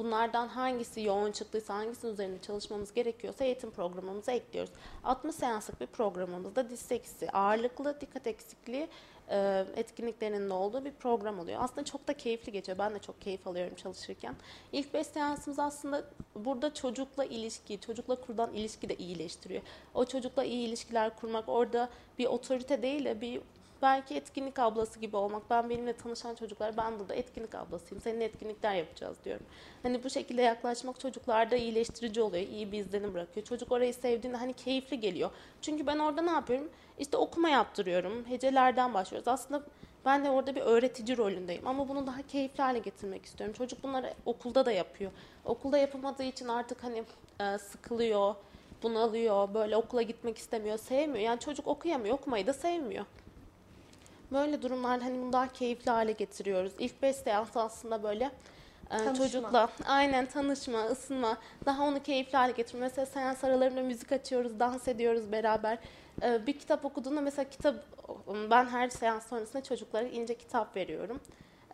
[0.00, 4.72] bunlardan hangisi yoğun çıktıysa, hangisinin üzerinde çalışmamız gerekiyorsa eğitim programımıza ekliyoruz.
[5.04, 8.88] 60 seanslık bir programımızda disleksi, ağırlıklı dikkat eksikliği
[9.30, 11.60] e, etkinliklerinin de olduğu bir program oluyor.
[11.62, 12.78] Aslında çok da keyifli geçiyor.
[12.78, 14.34] Ben de çok keyif alıyorum çalışırken.
[14.72, 19.62] İlk 5 seansımız aslında burada çocukla ilişki, çocukla kurulan ilişki de iyileştiriyor.
[19.94, 23.40] O çocukla iyi ilişkiler kurmak, orada bir otorite değil de bir
[23.82, 25.50] belki etkinlik ablası gibi olmak.
[25.50, 28.02] Ben benimle tanışan çocuklar ben burada etkinlik ablasıyım.
[28.02, 29.46] Seninle etkinlikler yapacağız diyorum.
[29.82, 32.46] Hani bu şekilde yaklaşmak çocuklarda iyileştirici oluyor.
[32.46, 33.46] iyi bir izlenim bırakıyor.
[33.46, 35.30] Çocuk orayı sevdiğinde hani keyifli geliyor.
[35.62, 36.70] Çünkü ben orada ne yapıyorum?
[36.98, 38.24] İşte okuma yaptırıyorum.
[38.24, 39.28] Hecelerden başlıyoruz.
[39.28, 39.62] Aslında
[40.04, 43.54] ben de orada bir öğretici rolündeyim ama bunu daha keyifli hale getirmek istiyorum.
[43.58, 45.10] Çocuk bunları okulda da yapıyor.
[45.44, 47.04] Okulda yapamadığı için artık hani
[47.40, 48.34] e, sıkılıyor,
[48.82, 51.24] bunalıyor, böyle okula gitmek istemiyor, sevmiyor.
[51.24, 53.06] Yani çocuk okuyamıyor, okumayı da sevmiyor.
[54.32, 56.72] Böyle durumlarda hani bunu daha keyifli hale getiriyoruz.
[56.78, 58.30] İlk 5 seans aslında böyle
[58.90, 62.80] e, çocukla aynen tanışma, ısınma, daha onu keyifli hale getirme.
[62.80, 65.78] Mesela seans aralarında müzik açıyoruz, dans ediyoruz beraber.
[66.22, 67.74] E, bir kitap okuduğunda mesela kitap
[68.50, 71.20] ben her seans sonrasında çocuklara ince kitap veriyorum.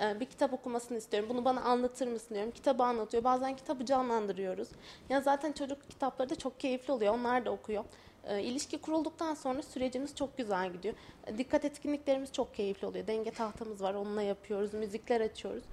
[0.01, 1.29] E, bir kitap okumasını istiyorum.
[1.29, 2.51] Bunu bana anlatır mısın diyorum.
[2.51, 3.25] Kitabı anlatıyor.
[3.25, 4.69] Bazen kitabı canlandırıyoruz.
[5.09, 7.15] Ya zaten çocuk kitapları da çok keyifli oluyor.
[7.15, 7.85] Onlar da okuyor.
[8.27, 10.95] E, ilişki kurulduktan sonra sürecimiz çok güzel gidiyor.
[11.39, 13.07] Dikkat etkinliklerimiz çok keyifli oluyor.
[13.07, 15.65] Denge tahtamız var, onunla yapıyoruz, müzikler açıyoruz.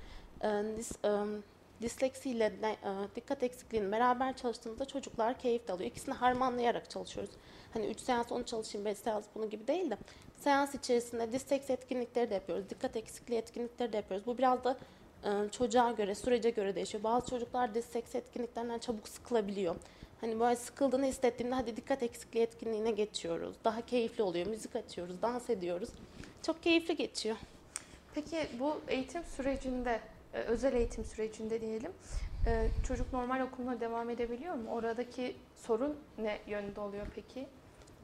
[0.44, 1.10] E, dis, e,
[1.82, 5.90] disleksiyle e, dikkat eksikliğinin beraber çalıştığımızda çocuklar keyif alıyor.
[5.90, 7.32] İkisini harmanlayarak çalışıyoruz.
[7.74, 9.98] Hani 3 seans onu çalışayım, 5 seans bunu gibi değil de
[10.38, 12.70] seans içerisinde disleksi etkinlikleri de yapıyoruz.
[12.70, 14.28] Dikkat eksikliği etkinlikleri de yapıyoruz.
[14.28, 14.78] Bu biraz da
[15.24, 17.04] e, çocuğa göre, sürece göre değişiyor.
[17.04, 19.76] Bazı çocuklar disleksi etkinliklerinden çabuk sıkılabiliyor.
[20.24, 23.56] Hani böyle sıkıldığını hissettiğimde hadi dikkat eksikliği etkinliğine geçiyoruz.
[23.64, 24.48] Daha keyifli oluyor.
[24.48, 25.90] Müzik açıyoruz, dans ediyoruz.
[26.46, 27.36] Çok keyifli geçiyor.
[28.16, 30.00] Peki bu eğitim sürecinde,
[30.34, 31.92] e, özel eğitim sürecinde diyelim,
[32.48, 34.72] e, çocuk normal okuluna devam edebiliyor mu?
[34.72, 37.48] Oradaki sorun ne yönde oluyor peki?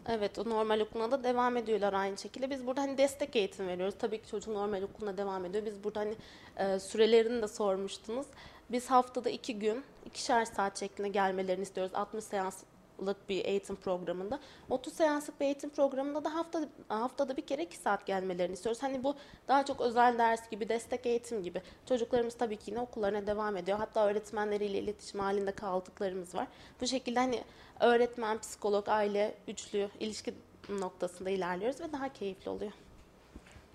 [0.10, 2.50] Evet, o normal okuluna da devam ediyorlar aynı şekilde.
[2.50, 3.96] Biz burada hani destek eğitim veriyoruz.
[4.00, 5.66] Tabii ki çocuk normal okuluna devam ediyor.
[5.66, 6.16] Biz burada hani
[6.58, 8.28] e, sürelerini de sormuştunuz.
[8.72, 11.96] Biz haftada iki gün, ikişer saat şeklinde gelmelerini istiyoruz.
[11.96, 14.40] 60 seanslık bir eğitim programında.
[14.70, 18.84] 30 seanslık bir eğitim programında da hafta, haftada bir kere iki saat gelmelerini istiyoruz.
[18.84, 19.16] Hani bu
[19.48, 21.62] daha çok özel ders gibi, destek eğitim gibi.
[21.86, 23.78] Çocuklarımız tabii ki yine okullarına devam ediyor.
[23.78, 26.48] Hatta öğretmenleriyle iletişim halinde kaldıklarımız var.
[26.82, 27.44] Bu şekilde hani
[27.80, 30.34] öğretmen, psikolog, aile, üçlü ilişki
[30.70, 32.72] noktasında ilerliyoruz ve daha keyifli oluyor.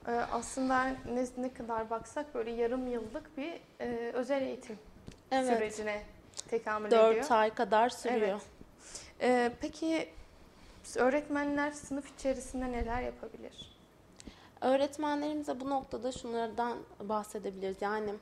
[0.09, 4.79] Ee, aslında ne, ne kadar baksak böyle yarım yıllık bir e, özel eğitim
[5.31, 5.57] evet.
[5.57, 6.03] sürecine
[6.49, 7.25] tekamül 4 ediyor.
[7.25, 8.41] 4 ay kadar sürüyor.
[8.41, 8.43] Evet.
[9.21, 10.09] Ee, peki
[10.97, 13.75] öğretmenler sınıf içerisinde neler yapabilir?
[14.61, 17.77] Öğretmenlerimize bu noktada şunlardan bahsedebiliriz.
[17.81, 18.15] Yani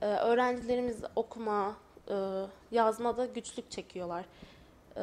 [0.00, 1.76] e, öğrencilerimiz okuma,
[2.08, 2.14] e,
[2.70, 4.24] yazmada güçlük çekiyorlar.
[4.96, 5.00] Ee,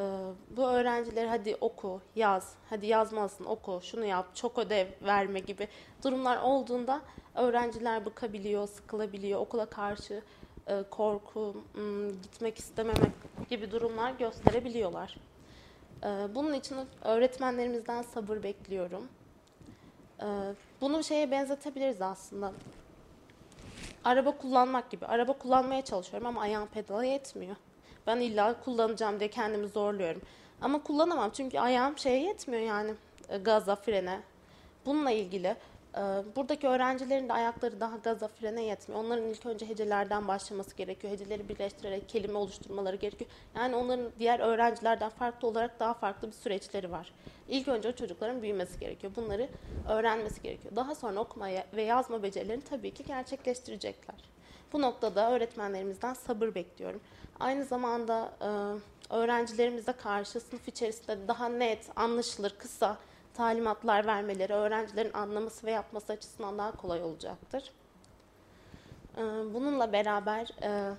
[0.49, 5.67] bu öğrenciler hadi oku, yaz, hadi yazmalısın, oku, şunu yap, çok ödev verme gibi
[6.03, 7.01] durumlar olduğunda
[7.35, 10.21] öğrenciler bıkabiliyor, sıkılabiliyor, okula karşı
[10.67, 11.55] e, korku,
[12.23, 13.11] gitmek istememek
[13.49, 15.17] gibi durumlar gösterebiliyorlar.
[16.03, 19.07] Ee, bunun için öğretmenlerimizden sabır bekliyorum.
[20.21, 20.25] Ee,
[20.81, 22.51] bunu şeye benzetebiliriz aslında.
[24.03, 25.05] Araba kullanmak gibi.
[25.05, 27.55] Araba kullanmaya çalışıyorum ama ayağım pedala yetmiyor.
[28.07, 30.21] Ben illa kullanacağım diye kendimi zorluyorum.
[30.61, 32.93] Ama kullanamam çünkü ayağım şeye yetmiyor yani
[33.29, 34.19] e, gaza, frene.
[34.85, 35.55] Bununla ilgili
[35.97, 36.01] e,
[36.35, 39.03] buradaki öğrencilerin de ayakları daha gaza, frene yetmiyor.
[39.03, 41.13] Onların ilk önce hecelerden başlaması gerekiyor.
[41.13, 43.31] Heceleri birleştirerek kelime oluşturmaları gerekiyor.
[43.55, 47.13] Yani onların diğer öğrencilerden farklı olarak daha farklı bir süreçleri var.
[47.47, 49.13] İlk önce o çocukların büyümesi gerekiyor.
[49.15, 49.49] Bunları
[49.89, 50.75] öğrenmesi gerekiyor.
[50.75, 54.32] Daha sonra okuma ve yazma becerilerini tabii ki gerçekleştirecekler.
[54.73, 57.01] Bu noktada öğretmenlerimizden sabır bekliyorum.
[57.39, 58.49] Aynı zamanda e,
[59.13, 62.97] öğrencilerimize karşı sınıf içerisinde daha net, anlaşılır, kısa
[63.33, 67.71] talimatlar vermeleri öğrencilerin anlaması ve yapması açısından daha kolay olacaktır.
[69.17, 69.21] E,
[69.53, 70.95] bununla beraber e,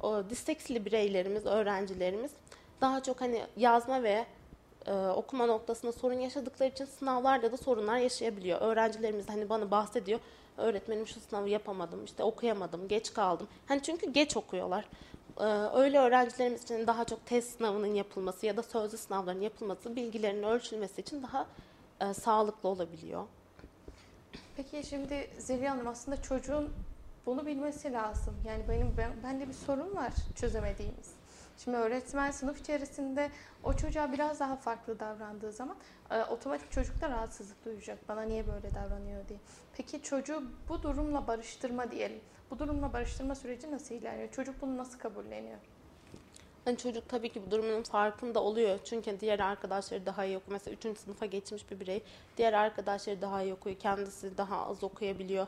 [0.00, 2.30] o disleksili bireylerimiz, öğrencilerimiz
[2.80, 4.26] daha çok hani yazma ve
[4.86, 8.60] e, okuma noktasında sorun yaşadıkları için sınavlarda da sorunlar yaşayabiliyor.
[8.60, 10.20] Öğrencilerimiz hani bana bahsediyor.
[10.58, 13.48] Öğretmenim şu sınavı yapamadım, işte okuyamadım, geç kaldım.
[13.66, 14.84] Hani çünkü geç okuyorlar.
[15.40, 15.44] Ee,
[15.74, 21.00] öyle öğrencilerimiz için daha çok test sınavının yapılması ya da sözlü sınavların yapılması bilgilerinin ölçülmesi
[21.00, 21.46] için daha
[22.00, 23.24] e, sağlıklı olabiliyor.
[24.56, 26.70] Peki şimdi Zeliha Hanım aslında çocuğun
[27.26, 28.34] bunu bilmesi lazım.
[28.46, 31.17] Yani benim ben, bende bir sorun var çözemediğimiz.
[31.64, 33.30] Şimdi öğretmen sınıf içerisinde
[33.64, 35.76] o çocuğa biraz daha farklı davrandığı zaman
[36.10, 38.08] e, otomatik çocuk da rahatsızlık duyacak.
[38.08, 39.38] Bana niye böyle davranıyor diye.
[39.76, 42.20] Peki çocuğu bu durumla barıştırma diyelim.
[42.50, 44.30] Bu durumla barıştırma süreci nasıl ilerliyor?
[44.30, 45.58] Çocuk bunu nasıl kabulleniyor?
[46.64, 48.78] Hani çocuk tabii ki bu durumun farkında oluyor.
[48.84, 50.52] Çünkü diğer arkadaşları daha iyi okuyor.
[50.52, 50.98] Mesela 3.
[50.98, 52.02] sınıfa geçmiş bir birey
[52.36, 53.76] diğer arkadaşları daha iyi okuyor.
[53.76, 55.46] Kendisi daha az okuyabiliyor.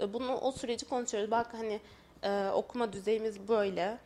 [0.00, 1.30] E, Bunu o süreci konuşuyoruz.
[1.30, 1.80] Bak hani
[2.22, 3.98] e, okuma düzeyimiz böyle.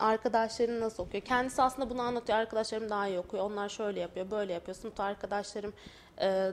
[0.00, 1.24] Arkadaşların nasıl okuyor?
[1.24, 2.38] Kendisi aslında bunu anlatıyor.
[2.38, 3.44] Arkadaşlarım daha iyi okuyor.
[3.44, 4.76] Onlar şöyle yapıyor, böyle yapıyor.
[4.76, 5.72] Sınıfta arkadaşlarım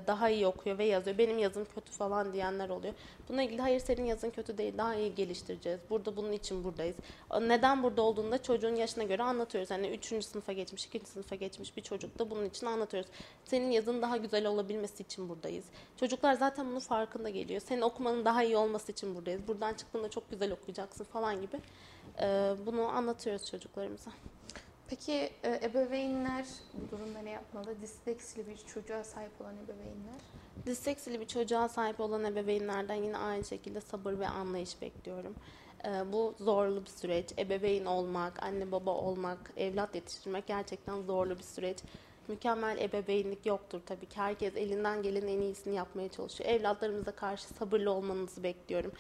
[0.08, 1.18] daha iyi okuyor ve yazıyor.
[1.18, 2.94] Benim yazım kötü falan diyenler oluyor.
[3.30, 5.80] Bununla ilgili hayır senin yazın kötü değil, daha iyi geliştireceğiz.
[5.90, 6.96] Burada bunun için buradayız.
[7.42, 9.72] Neden burada olduğunu da çocuğun yaşına göre anlatıyoruz.
[9.72, 10.26] Hani 3.
[10.26, 11.00] sınıfa geçmiş, 2.
[11.06, 13.10] sınıfa geçmiş bir çocuk da bunun için anlatıyoruz.
[13.46, 15.66] Senin yazın daha güzel olabilmesi için buradayız.
[15.98, 17.62] Çocuklar zaten bunun farkında geliyor.
[17.62, 19.48] Senin okumanın daha iyi olması için buradayız.
[19.48, 21.60] Buradan çıktığında çok güzel okuyacaksın falan gibi.
[22.22, 24.12] E, bunu anlatıyoruz çocuklarımıza.
[24.90, 27.82] Peki e, ebeveynler bu durumda ne yapmalı?
[27.82, 30.22] Disleksili bir çocuğa sahip olan ebeveynler.
[30.66, 35.36] Disleksili bir çocuğa sahip olan ebeveynlerden yine aynı şekilde sabır ve anlayış bekliyorum.
[35.86, 37.34] Ee, bu zorlu bir süreç.
[37.38, 41.78] Ebeveyn olmak, anne baba olmak, evlat yetiştirmek gerçekten zorlu bir süreç.
[42.28, 44.18] Mükemmel ebeveynlik yoktur tabii ki.
[44.18, 46.50] Herkes elinden gelen en iyisini yapmaya çalışıyor.
[46.50, 48.92] Evlatlarımıza karşı sabırlı olmanızı bekliyorum.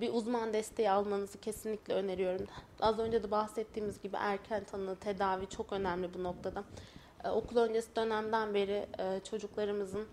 [0.00, 2.46] Bir uzman desteği almanızı kesinlikle öneriyorum.
[2.80, 6.64] Az önce de bahsettiğimiz gibi erken tanı, tedavi çok önemli bu noktada.
[7.24, 10.06] Ee, okul öncesi dönemden beri e, çocuklarımızın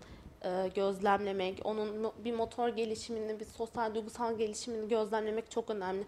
[0.44, 6.04] e, gözlemlemek, onun bir motor gelişimini, bir sosyal duygusal gelişimini gözlemlemek çok önemli.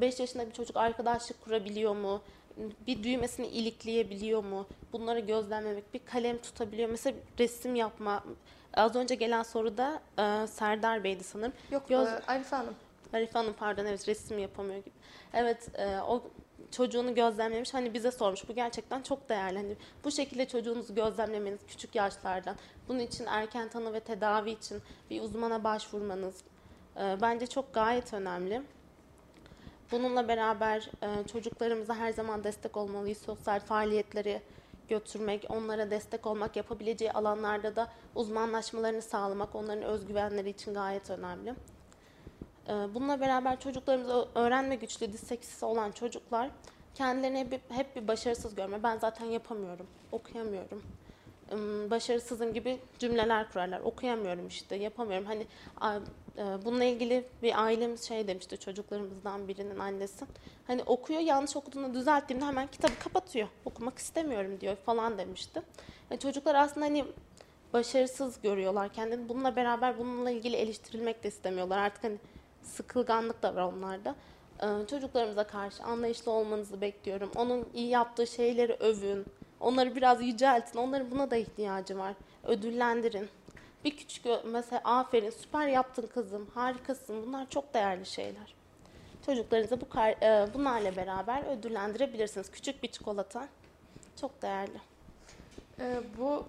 [0.00, 2.22] 5 yaşında bir çocuk arkadaşlık kurabiliyor mu?
[2.86, 4.66] Bir düğmesini ilikleyebiliyor mu?
[4.92, 6.88] Bunları gözlemlemek, bir kalem tutabiliyor.
[6.88, 8.24] Mesela resim yapma.
[8.74, 11.52] Az önce gelen soruda e, Serdar Bey'di sanırım.
[11.70, 12.74] Yok Göz- e, Arife Hanım.
[13.12, 14.94] Arife Hanım pardon evet resim yapamıyor gibi.
[15.32, 16.22] Evet e, o
[16.70, 19.58] çocuğunu gözlemlemiş hani bize sormuş bu gerçekten çok değerli.
[19.58, 22.56] Hani bu şekilde çocuğunuzu gözlemlemeniz küçük yaşlardan
[22.88, 26.40] bunun için erken tanı ve tedavi için bir uzmana başvurmanız
[26.96, 28.62] e, bence çok gayet önemli.
[29.92, 33.18] Bununla beraber e, çocuklarımıza her zaman destek olmalıyız.
[33.18, 34.42] Sosyal faaliyetleri
[34.88, 41.54] götürmek, onlara destek olmak, yapabileceği alanlarda da uzmanlaşmalarını sağlamak onların özgüvenleri için gayet önemli.
[42.68, 46.50] Ee, Bununla beraber çocuklarımız öğrenme güçlüğü, disleksisi olan çocuklar
[46.94, 48.82] kendilerini hep, hep bir başarısız görme.
[48.82, 50.82] Ben zaten yapamıyorum, okuyamıyorum.
[51.90, 53.80] Başarısızım gibi cümleler kurarlar.
[53.80, 55.26] Okuyamıyorum işte, yapamıyorum.
[55.26, 55.46] Hani
[56.38, 60.24] e, bununla ilgili bir ailemiz şey demişti çocuklarımızdan birinin annesi.
[60.66, 63.48] Hani okuyor, yanlış okuduğunu düzelttiğimde hemen kitabı kapatıyor.
[63.64, 65.62] Okumak istemiyorum diyor falan demişti.
[66.10, 67.04] Yani çocuklar aslında hani
[67.72, 69.28] başarısız görüyorlar kendini.
[69.28, 71.78] Bununla beraber bununla ilgili eleştirilmek de istemiyorlar.
[71.78, 72.16] Artık hani
[72.66, 74.14] sıkılganlık da var onlarda.
[74.62, 77.30] Ee, çocuklarımıza karşı anlayışlı olmanızı bekliyorum.
[77.36, 79.26] Onun iyi yaptığı şeyleri övün.
[79.60, 80.78] Onları biraz yüceltin.
[80.78, 82.14] Onların buna da ihtiyacı var.
[82.44, 83.28] Ödüllendirin.
[83.84, 88.54] Bir küçük mesela aferin süper yaptın kızım harikasın bunlar çok değerli şeyler.
[89.26, 92.50] Çocuklarınızı bu kar, e, bunlarla beraber ödüllendirebilirsiniz.
[92.50, 93.48] Küçük bir çikolata
[94.20, 94.80] çok değerli.
[95.80, 96.44] E, bu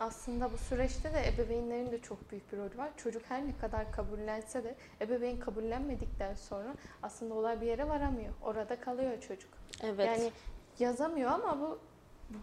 [0.00, 2.90] aslında bu süreçte de ebeveynlerin de çok büyük bir rolü var.
[2.96, 8.34] Çocuk her ne kadar kabullense de ebeveyn kabullenmedikten sonra aslında olay bir yere varamıyor.
[8.42, 9.50] Orada kalıyor çocuk.
[9.82, 10.06] Evet.
[10.06, 10.30] Yani
[10.78, 11.78] yazamıyor ama bu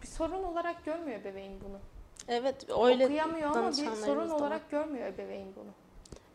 [0.02, 1.80] bir sorun olarak görmüyor ebeveyn bunu.
[2.28, 5.72] evet öyle Okuyamıyor ama bir sorun da olarak görmüyor ebeveyn bunu.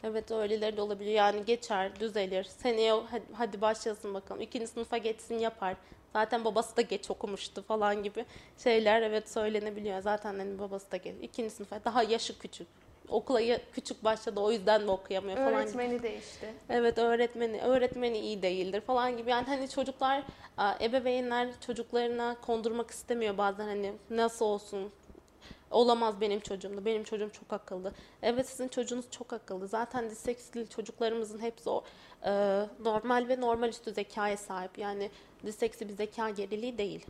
[0.04, 1.11] Evet öyleleri de olabilir.
[1.11, 2.44] Yani geçer, düzelir.
[2.44, 2.94] Seneye
[3.33, 4.40] hadi başlasın bakalım.
[4.40, 5.76] İkinci sınıfa geçsin yapar.
[6.12, 8.25] Zaten babası da geç okumuştu falan gibi
[8.59, 10.01] şeyler evet söylenebiliyor.
[10.01, 11.14] Zaten hani babası da geç.
[11.23, 12.66] İkinci sınıfa daha yaşı küçük.
[13.09, 15.61] Okula ya- küçük başladı o yüzden de okuyamıyor falan gibi.
[15.62, 16.55] Öğretmeni değişti.
[16.71, 19.31] Evet öğretmeni öğretmeni iyi değildir falan gibi.
[19.31, 20.23] Yani hani çocuklar
[20.81, 24.92] ebeveynler çocuklarına kondurmak istemiyor bazen hani nasıl olsun
[25.70, 27.92] olamaz benim çocuğum da benim çocuğum çok akıllı.
[28.22, 29.66] Evet sizin çocuğunuz çok akıllı.
[29.68, 31.85] Zaten disleksili çocuklarımızın hepsi o
[32.24, 32.31] e,
[32.85, 34.78] normal ve normal üstü zekaya sahip.
[34.78, 35.11] Yani
[35.46, 37.07] disleksi bir zeka geriliği değil.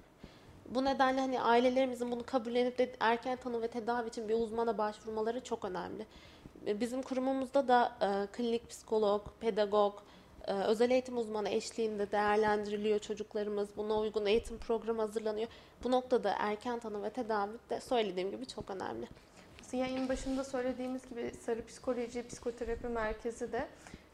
[0.69, 5.45] Bu nedenle hani ailelerimizin bunu kabullenip de erken tanı ve tedavi için bir uzmana başvurmaları
[5.45, 6.07] çok önemli.
[6.67, 9.95] E, Bizim kurumumuzda da e, klinik psikolog, pedagog,
[10.53, 13.69] özel eğitim uzmanı eşliğinde değerlendiriliyor çocuklarımız.
[13.77, 15.49] Buna uygun eğitim programı hazırlanıyor.
[15.85, 19.09] Bu noktada erken tanı ve tedavi de söylediğim gibi çok önemli.
[19.73, 23.69] Yayın başında söylediğimiz gibi Sarı Psikoloji Psikoterapi Merkezi de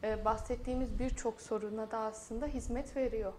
[0.05, 3.33] e, bahsettiğimiz birçok soruna da aslında hizmet veriyor.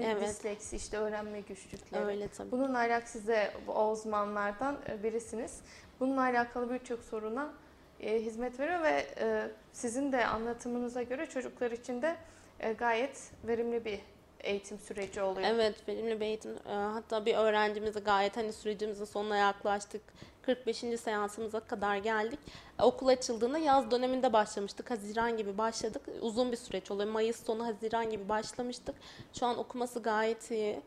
[0.00, 0.28] Evet.
[0.28, 2.04] Disleksi, işte öğrenme güçlükleri.
[2.04, 2.50] Öyle tabii.
[2.50, 5.60] Bununla alakalı size o uzmanlardan e, birisiniz.
[6.00, 7.52] Bununla alakalı birçok soruna
[8.00, 12.16] e, hizmet veriyor ve e, sizin de anlatımınıza göre çocuklar için de
[12.60, 14.00] e, gayet verimli bir
[14.44, 15.48] eğitim süreci oluyor.
[15.50, 16.50] Evet, verimli bir eğitim.
[16.66, 20.02] Ee, Hatta bir öğrencimizi gayet hani sürecimizin sonuna yaklaştık.
[20.42, 20.76] 45.
[21.00, 22.38] seansımıza kadar geldik.
[22.78, 24.90] Ee, Okul açıldığında yaz döneminde başlamıştık.
[24.90, 26.02] Haziran gibi başladık.
[26.20, 27.10] Uzun bir süreç oluyor.
[27.10, 28.94] Mayıs sonu Haziran gibi başlamıştık.
[29.32, 30.80] Şu an okuması gayet iyi.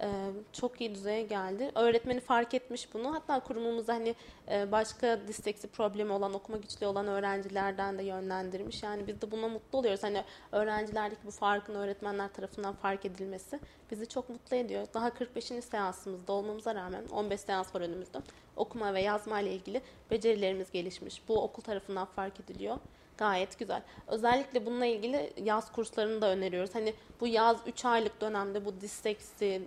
[0.00, 1.70] Ee, Çok iyi düzeye geldi.
[1.74, 3.14] Öğretmeni fark etmiş bunu.
[3.14, 4.14] Hatta kurumumuzda hani
[4.50, 8.82] e, başka disleksi problemi olan, okuma güçlüğü olan öğrencilerden de yönlendirmiş.
[8.82, 10.02] Yani biz de buna mutlu oluyoruz.
[10.02, 14.86] Hani öğrencilerdeki bu farkın öğretmenler tarafından fark edilmesi bizi çok mutlu ediyor.
[14.94, 15.44] Daha 45.
[15.44, 18.18] seansımızda olmamıza rağmen 15 seans var önümüzde.
[18.56, 21.22] Okuma ve yazma ile ilgili becerilerimiz gelişmiş.
[21.28, 22.76] Bu okul tarafından fark ediliyor.
[23.18, 23.82] Gayet güzel.
[24.06, 26.74] Özellikle bununla ilgili yaz kurslarını da öneriyoruz.
[26.74, 29.60] Hani bu yaz 3 aylık dönemde bu disleksi, e,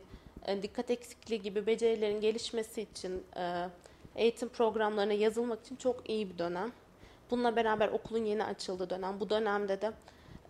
[0.62, 3.70] dikkat eksikliği gibi becerilerin gelişmesi için e,
[4.16, 6.72] eğitim programlarına yazılmak için çok iyi bir dönem.
[7.32, 9.20] Bununla beraber okulun yeni açıldığı dönem.
[9.20, 9.92] Bu dönemde de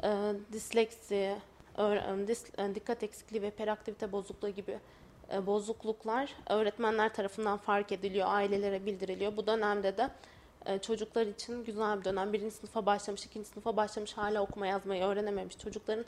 [0.03, 0.09] e,
[0.51, 1.35] disleksi,
[1.77, 1.83] e,
[2.57, 4.79] e, dikkat eksikliği ve hiperaktivite bozukluğu gibi
[5.33, 9.37] e, bozukluklar öğretmenler tarafından fark ediliyor, ailelere bildiriliyor.
[9.37, 10.09] Bu dönemde de
[10.65, 12.33] e, çocuklar için güzel bir dönem.
[12.33, 16.05] Birinci sınıfa başlamış, ikinci sınıfa başlamış, hala okuma yazmayı öğrenememiş çocukların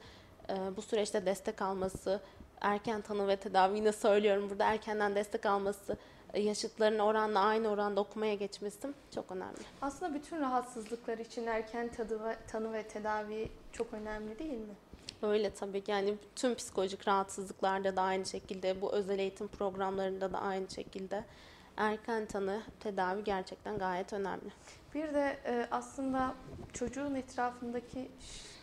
[0.50, 2.22] e, bu süreçte destek alması,
[2.62, 5.98] erken tanı ve tedavi yine söylüyorum burada erkenden destek alması,
[6.34, 9.60] e, yaşıtlarının oranla aynı oranda okumaya geçmesi çok önemli.
[9.82, 14.76] Aslında bütün rahatsızlıklar için erken tadı ve, tanı ve tedavi çok önemli değil mi?
[15.22, 20.42] Öyle tabii ki yani tüm psikolojik rahatsızlıklarda da aynı şekilde, bu özel eğitim programlarında da
[20.42, 21.26] aynı şekilde
[21.78, 24.50] erken tanı, tedavi gerçekten gayet önemli.
[24.94, 26.36] Bir de e, aslında
[26.74, 28.12] çocuğun etrafındaki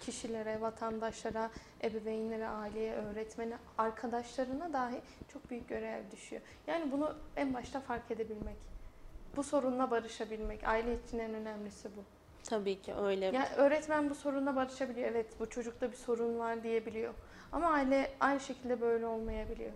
[0.09, 1.51] kişilere, vatandaşlara,
[1.83, 5.01] ebeveynlere, aileye, öğretmene, arkadaşlarına dahi
[5.33, 6.43] çok büyük görev düşüyor.
[6.67, 8.57] Yani bunu en başta fark edebilmek.
[9.37, 10.65] Bu sorunla barışabilmek.
[10.65, 12.01] Aile için en önemlisi bu.
[12.45, 13.25] Tabii ki öyle.
[13.25, 15.11] Yani öğretmen bu sorunla barışabiliyor.
[15.11, 17.15] Evet bu çocukta bir sorun var diyebiliyor.
[17.53, 19.73] Ama aile aynı şekilde böyle olmayabiliyor.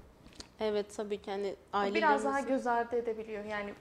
[0.61, 3.45] Evet tabii ki hani Biraz daha göz ardı edebiliyor.
[3.45, 3.75] Yani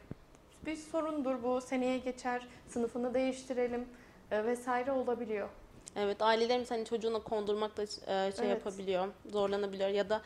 [0.65, 3.85] bir sorundur bu, seneye geçer, sınıfını değiştirelim
[4.31, 5.49] e, vesaire olabiliyor.
[5.95, 8.49] Evet ailelerimiz hani çocuğuna kondurmakta e, şey Evet.
[8.49, 10.21] yapabiliyor, zorlanabiliyor ya da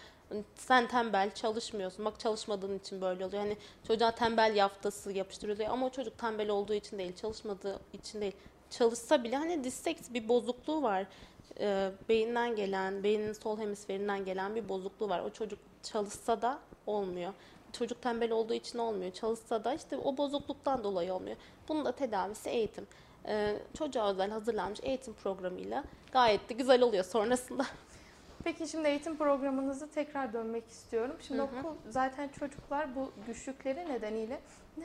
[0.55, 2.05] sen tembel çalışmıyorsun.
[2.05, 3.43] Bak çalışmadığın için böyle oluyor.
[3.43, 8.35] Hani çocuğa tembel yaftası yapıştırılıyor ama o çocuk tembel olduğu için değil, çalışmadığı için değil.
[8.69, 11.05] Çalışsa bile hani disseks bir bozukluğu var.
[11.59, 15.19] E, beyinden gelen, beynin sol hemisferinden gelen bir bozukluğu var.
[15.19, 17.33] O çocuk çalışsa da olmuyor.
[17.71, 19.11] Çocuk tembel olduğu için olmuyor.
[19.11, 21.37] Çalışsa da işte o bozukluktan dolayı olmuyor.
[21.69, 22.87] Bunun da tedavisi eğitim.
[23.27, 27.65] Ee, çocuğa özel hazırlanmış eğitim programıyla gayet de güzel oluyor sonrasında.
[28.43, 31.15] Peki şimdi eğitim programınızı tekrar dönmek istiyorum.
[31.21, 31.59] Şimdi Hı hı.
[31.59, 34.39] okul zaten çocuklar bu güçlükleri nedeniyle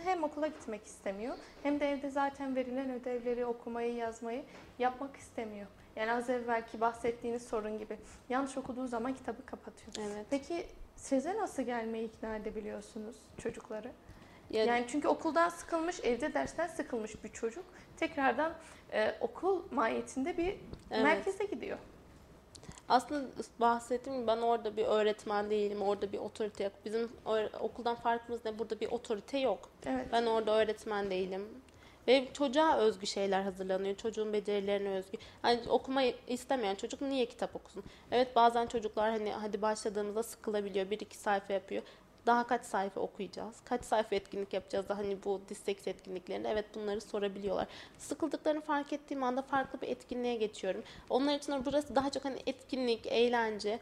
[0.05, 4.43] hem okula gitmek istemiyor hem de evde zaten verilen ödevleri okumayı yazmayı
[4.79, 5.67] yapmak istemiyor.
[5.97, 7.99] Yani az evvelki bahsettiğiniz sorun gibi
[8.29, 10.09] yanlış okuduğu zaman kitabı kapatıyor.
[10.13, 10.27] Evet.
[10.31, 13.93] Peki size nasıl gelmeyi ikna edebiliyorsunuz çocukları?
[14.51, 17.65] Ya- Yani çünkü okuldan sıkılmış, evde dersten sıkılmış bir çocuk
[17.97, 18.53] tekrardan
[18.93, 20.57] e, okul mahiyetinde bir
[20.91, 21.03] Evet.
[21.03, 21.79] merkeze gidiyor.
[22.89, 23.29] Aslında
[23.61, 26.73] bahsettiğim gibi ben orada bir öğretmen değilim, orada bir otorite yok.
[26.85, 27.11] Bizim
[27.61, 28.59] okuldan farkımız ne?
[28.59, 29.71] Burada bir otorite yok.
[29.87, 30.07] Evet.
[30.13, 31.49] Ben orada öğretmen değilim.
[32.09, 33.97] Ve çocuğa özgü şeyler hazırlanıyor.
[33.97, 35.19] Çocuğun becerilerine özgü.
[35.43, 37.85] Hani okumayı istemeyen çocuk niye kitap okusun?
[38.11, 40.91] Evet bazen çocuklar hani hadi başladığımızda sıkılabiliyor.
[40.91, 41.83] Bir iki sayfa yapıyor.
[42.27, 43.57] Daha kaç sayfa okuyacağız?
[43.65, 46.49] Kaç sayfa etkinlik yapacağız da hani bu disleksi etkinliklerinde?
[46.49, 47.67] Evet bunları sorabiliyorlar.
[47.99, 50.83] Sıkıldıklarını fark ettiğim anda farklı bir etkinliğe geçiyorum.
[51.11, 53.79] Onlar için burası daha çok hani etkinlik, eğlence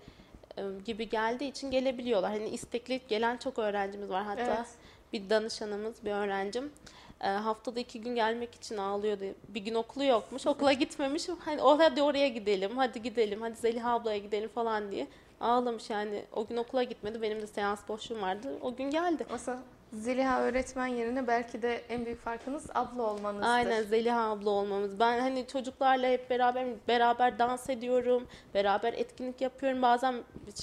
[0.57, 2.31] e, gibi geldiği için gelebiliyorlar.
[2.31, 4.25] Hani istekli gelen çok öğrencimiz var.
[4.25, 4.69] Hatta Evet.
[5.13, 6.73] bir danışanımız, bir öğrencim
[7.21, 9.25] e, haftada iki gün gelmek için ağlıyordu.
[9.49, 11.29] Bir gün okulu yokmuş, okula gitmemiş.
[11.39, 15.07] Hani o hadi oraya gidelim, hadi gidelim, hadi Zeliha ablaya gidelim falan diye
[15.41, 16.25] ağlamış yani.
[16.33, 18.49] O gün okula gitmedi, benim de seans boşluğum vardı.
[18.63, 19.27] O gün geldi.
[19.31, 19.59] Aslında
[19.93, 23.49] Zeliha öğretmen yerine belki de en büyük farkınız abla olmanızdır.
[23.49, 25.01] Aynen Zeliha abla olmamız.
[25.01, 29.83] Ben hani çocuklarla hep beraber beraber dans ediyorum, beraber etkinlik yapıyorum.
[29.83, 30.15] Bazen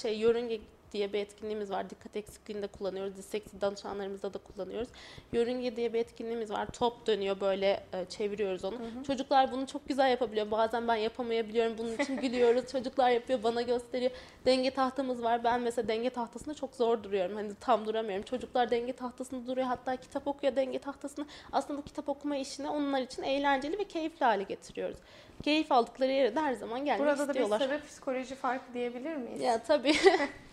[0.02, 0.60] şey yörünge
[0.96, 1.90] diye bir etkinliğimiz var.
[1.90, 3.16] Dikkat eksikliğinde kullanıyoruz.
[3.16, 4.88] Disleksi danışanlarımızda da kullanıyoruz.
[5.32, 6.66] Yörünge diye bir etkinliğimiz var.
[6.66, 8.76] Top dönüyor böyle e, çeviriyoruz onu.
[9.06, 10.50] Çocuklar bunu çok güzel yapabiliyor.
[10.50, 11.78] Bazen ben yapamayabiliyorum.
[11.78, 12.72] Bunun için gülüyoruz.
[12.72, 14.10] Çocuklar yapıyor, bana gösteriyor.
[14.46, 15.44] Denge tahtamız var.
[15.44, 17.36] Ben mesela denge tahtasında çok zor duruyorum.
[17.36, 18.24] Hani tam duramıyorum.
[18.24, 19.66] Çocuklar denge tahtasında duruyor.
[19.66, 21.26] Hatta kitap okuyor denge tahtasında.
[21.52, 24.98] Aslında bu kitap okuma işini onlar için eğlenceli ve keyifli hale getiriyoruz.
[25.42, 27.58] Keyif aldıkları yere de her zaman gelmek Burada da bir istiyorlar.
[27.58, 29.40] sarı psikoloji farkı diyebilir miyiz?
[29.40, 29.94] Ya tabii.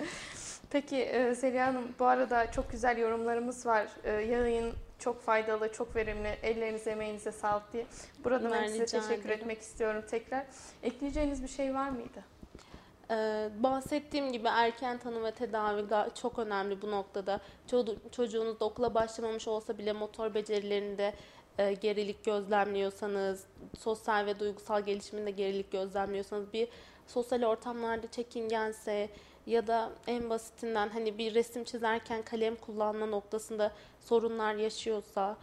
[0.71, 3.87] Peki e, Zeliha Hanım bu arada çok güzel yorumlarımız var.
[4.03, 6.27] E, yayın çok faydalı, çok verimli.
[6.43, 7.85] Ellerinize, emeğinize sağlık diye.
[8.23, 9.39] Burada ben, size teşekkür ederim.
[9.41, 10.45] etmek istiyorum tekrar.
[10.83, 12.23] Ekleyeceğiniz bir şey var mıydı?
[13.11, 15.83] Ee, bahsettiğim gibi erken tanı ve tedavi
[16.21, 17.39] çok önemli bu noktada.
[17.67, 21.13] Ço- çocuğunuz da okula başlamamış olsa bile motor becerilerinde
[21.57, 23.45] e, gerilik gözlemliyorsanız,
[23.79, 26.67] sosyal ve duygusal gelişiminde gerilik gözlemliyorsanız, bir
[27.07, 29.09] sosyal ortamlarda çekingense
[29.45, 35.37] ya da en basitinden hani bir resim çizerken kalem kullanma noktasında sorunlar yaşıyorsa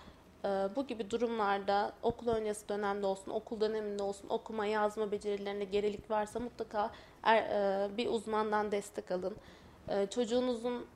[0.45, 6.11] e, bu gibi durumlarda okul öncesi dönemde olsun, okul döneminde olsun okuma yazma becerilerinde gerilik
[6.11, 6.91] varsa mutlaka
[7.23, 7.43] er-
[7.87, 9.37] e, bir uzmandan destek alın.
[9.89, 10.87] E, çocuğunuzun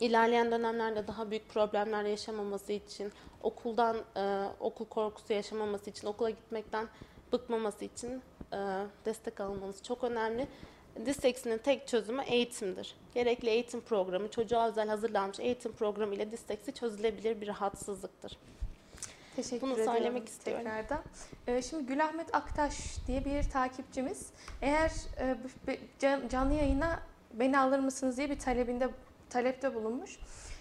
[0.00, 6.88] ilerleyen dönemlerde daha büyük problemler yaşamaması için, okuldan e, okul korkusu yaşamaması için, okula gitmekten
[7.32, 8.22] bıkmaması için
[8.52, 8.58] e,
[9.04, 10.46] destek almanız çok önemli.
[11.06, 12.94] Disleksinin tek çözümü eğitimdir.
[13.14, 18.38] Gerekli eğitim programı, çocuğa özel hazırlanmış eğitim programı ile disleksi çözülebilir bir rahatsızlıktır.
[19.36, 20.64] Teşekkür Bunu ediyorum söylemek istiyorum.
[20.64, 21.02] tekrardan.
[21.46, 22.74] Ee, şimdi Gülahmet Aktaş
[23.06, 24.26] diye bir takipçimiz
[24.62, 25.36] eğer e,
[26.28, 28.88] canlı yayına beni alır mısınız diye bir talebinde
[29.30, 30.18] talepte bulunmuş.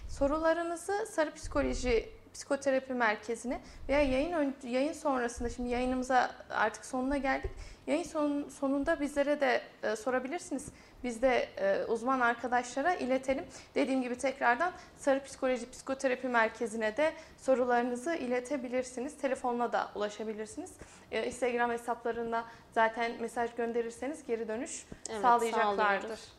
[0.10, 7.52] Sorularınızı Sarı Psikoloji Psikoterapi Merkezi'ne veya yayın ön- yayın sonrasında şimdi yayınımıza artık sonuna geldik.
[7.88, 10.66] Yayın son, sonunda bizlere de e, sorabilirsiniz.
[11.04, 13.46] Biz de e, uzman arkadaşlara iletelim.
[13.76, 19.18] Dediğim gibi tekrardan Sarı Psikoloji Psikoterapi Merkezi'ne de sorularınızı iletebilirsiniz.
[19.18, 20.72] Telefonla da ulaşabilirsiniz.
[21.12, 26.00] Ee, Instagram hesaplarında zaten mesaj gönderirseniz geri dönüş Evet, sağlayacaklardır.
[26.00, 26.34] sağlıyoruz.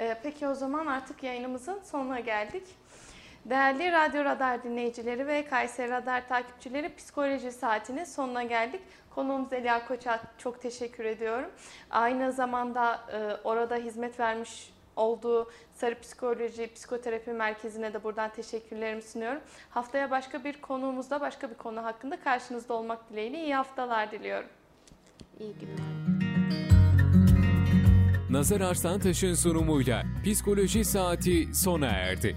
[0.00, 2.66] Ee, peki o zaman artık yayınımızın sonuna geldik.
[3.44, 8.80] Değerli Radyo Radar dinleyicileri ve Kayseri Radar takipçileri psikoloji saatinin sonuna geldik.
[9.14, 11.50] Konuğum Zeliha Koç'a çok teşekkür ediyorum.
[11.90, 19.40] Aynı zamanda e, orada hizmet vermiş olduğu Sarı Psikoloji Psikoterapi Merkezi'ne de buradan teşekkürlerimi sunuyorum.
[19.70, 24.48] Haftaya başka bir konuğumuzda başka bir konu hakkında karşınızda olmak dileğiyle iyi haftalar diliyorum.
[25.40, 26.13] İyi günler.
[28.30, 32.36] Nazar Arslantaş'ın sunumuyla Psikoloji Saati sona erdi.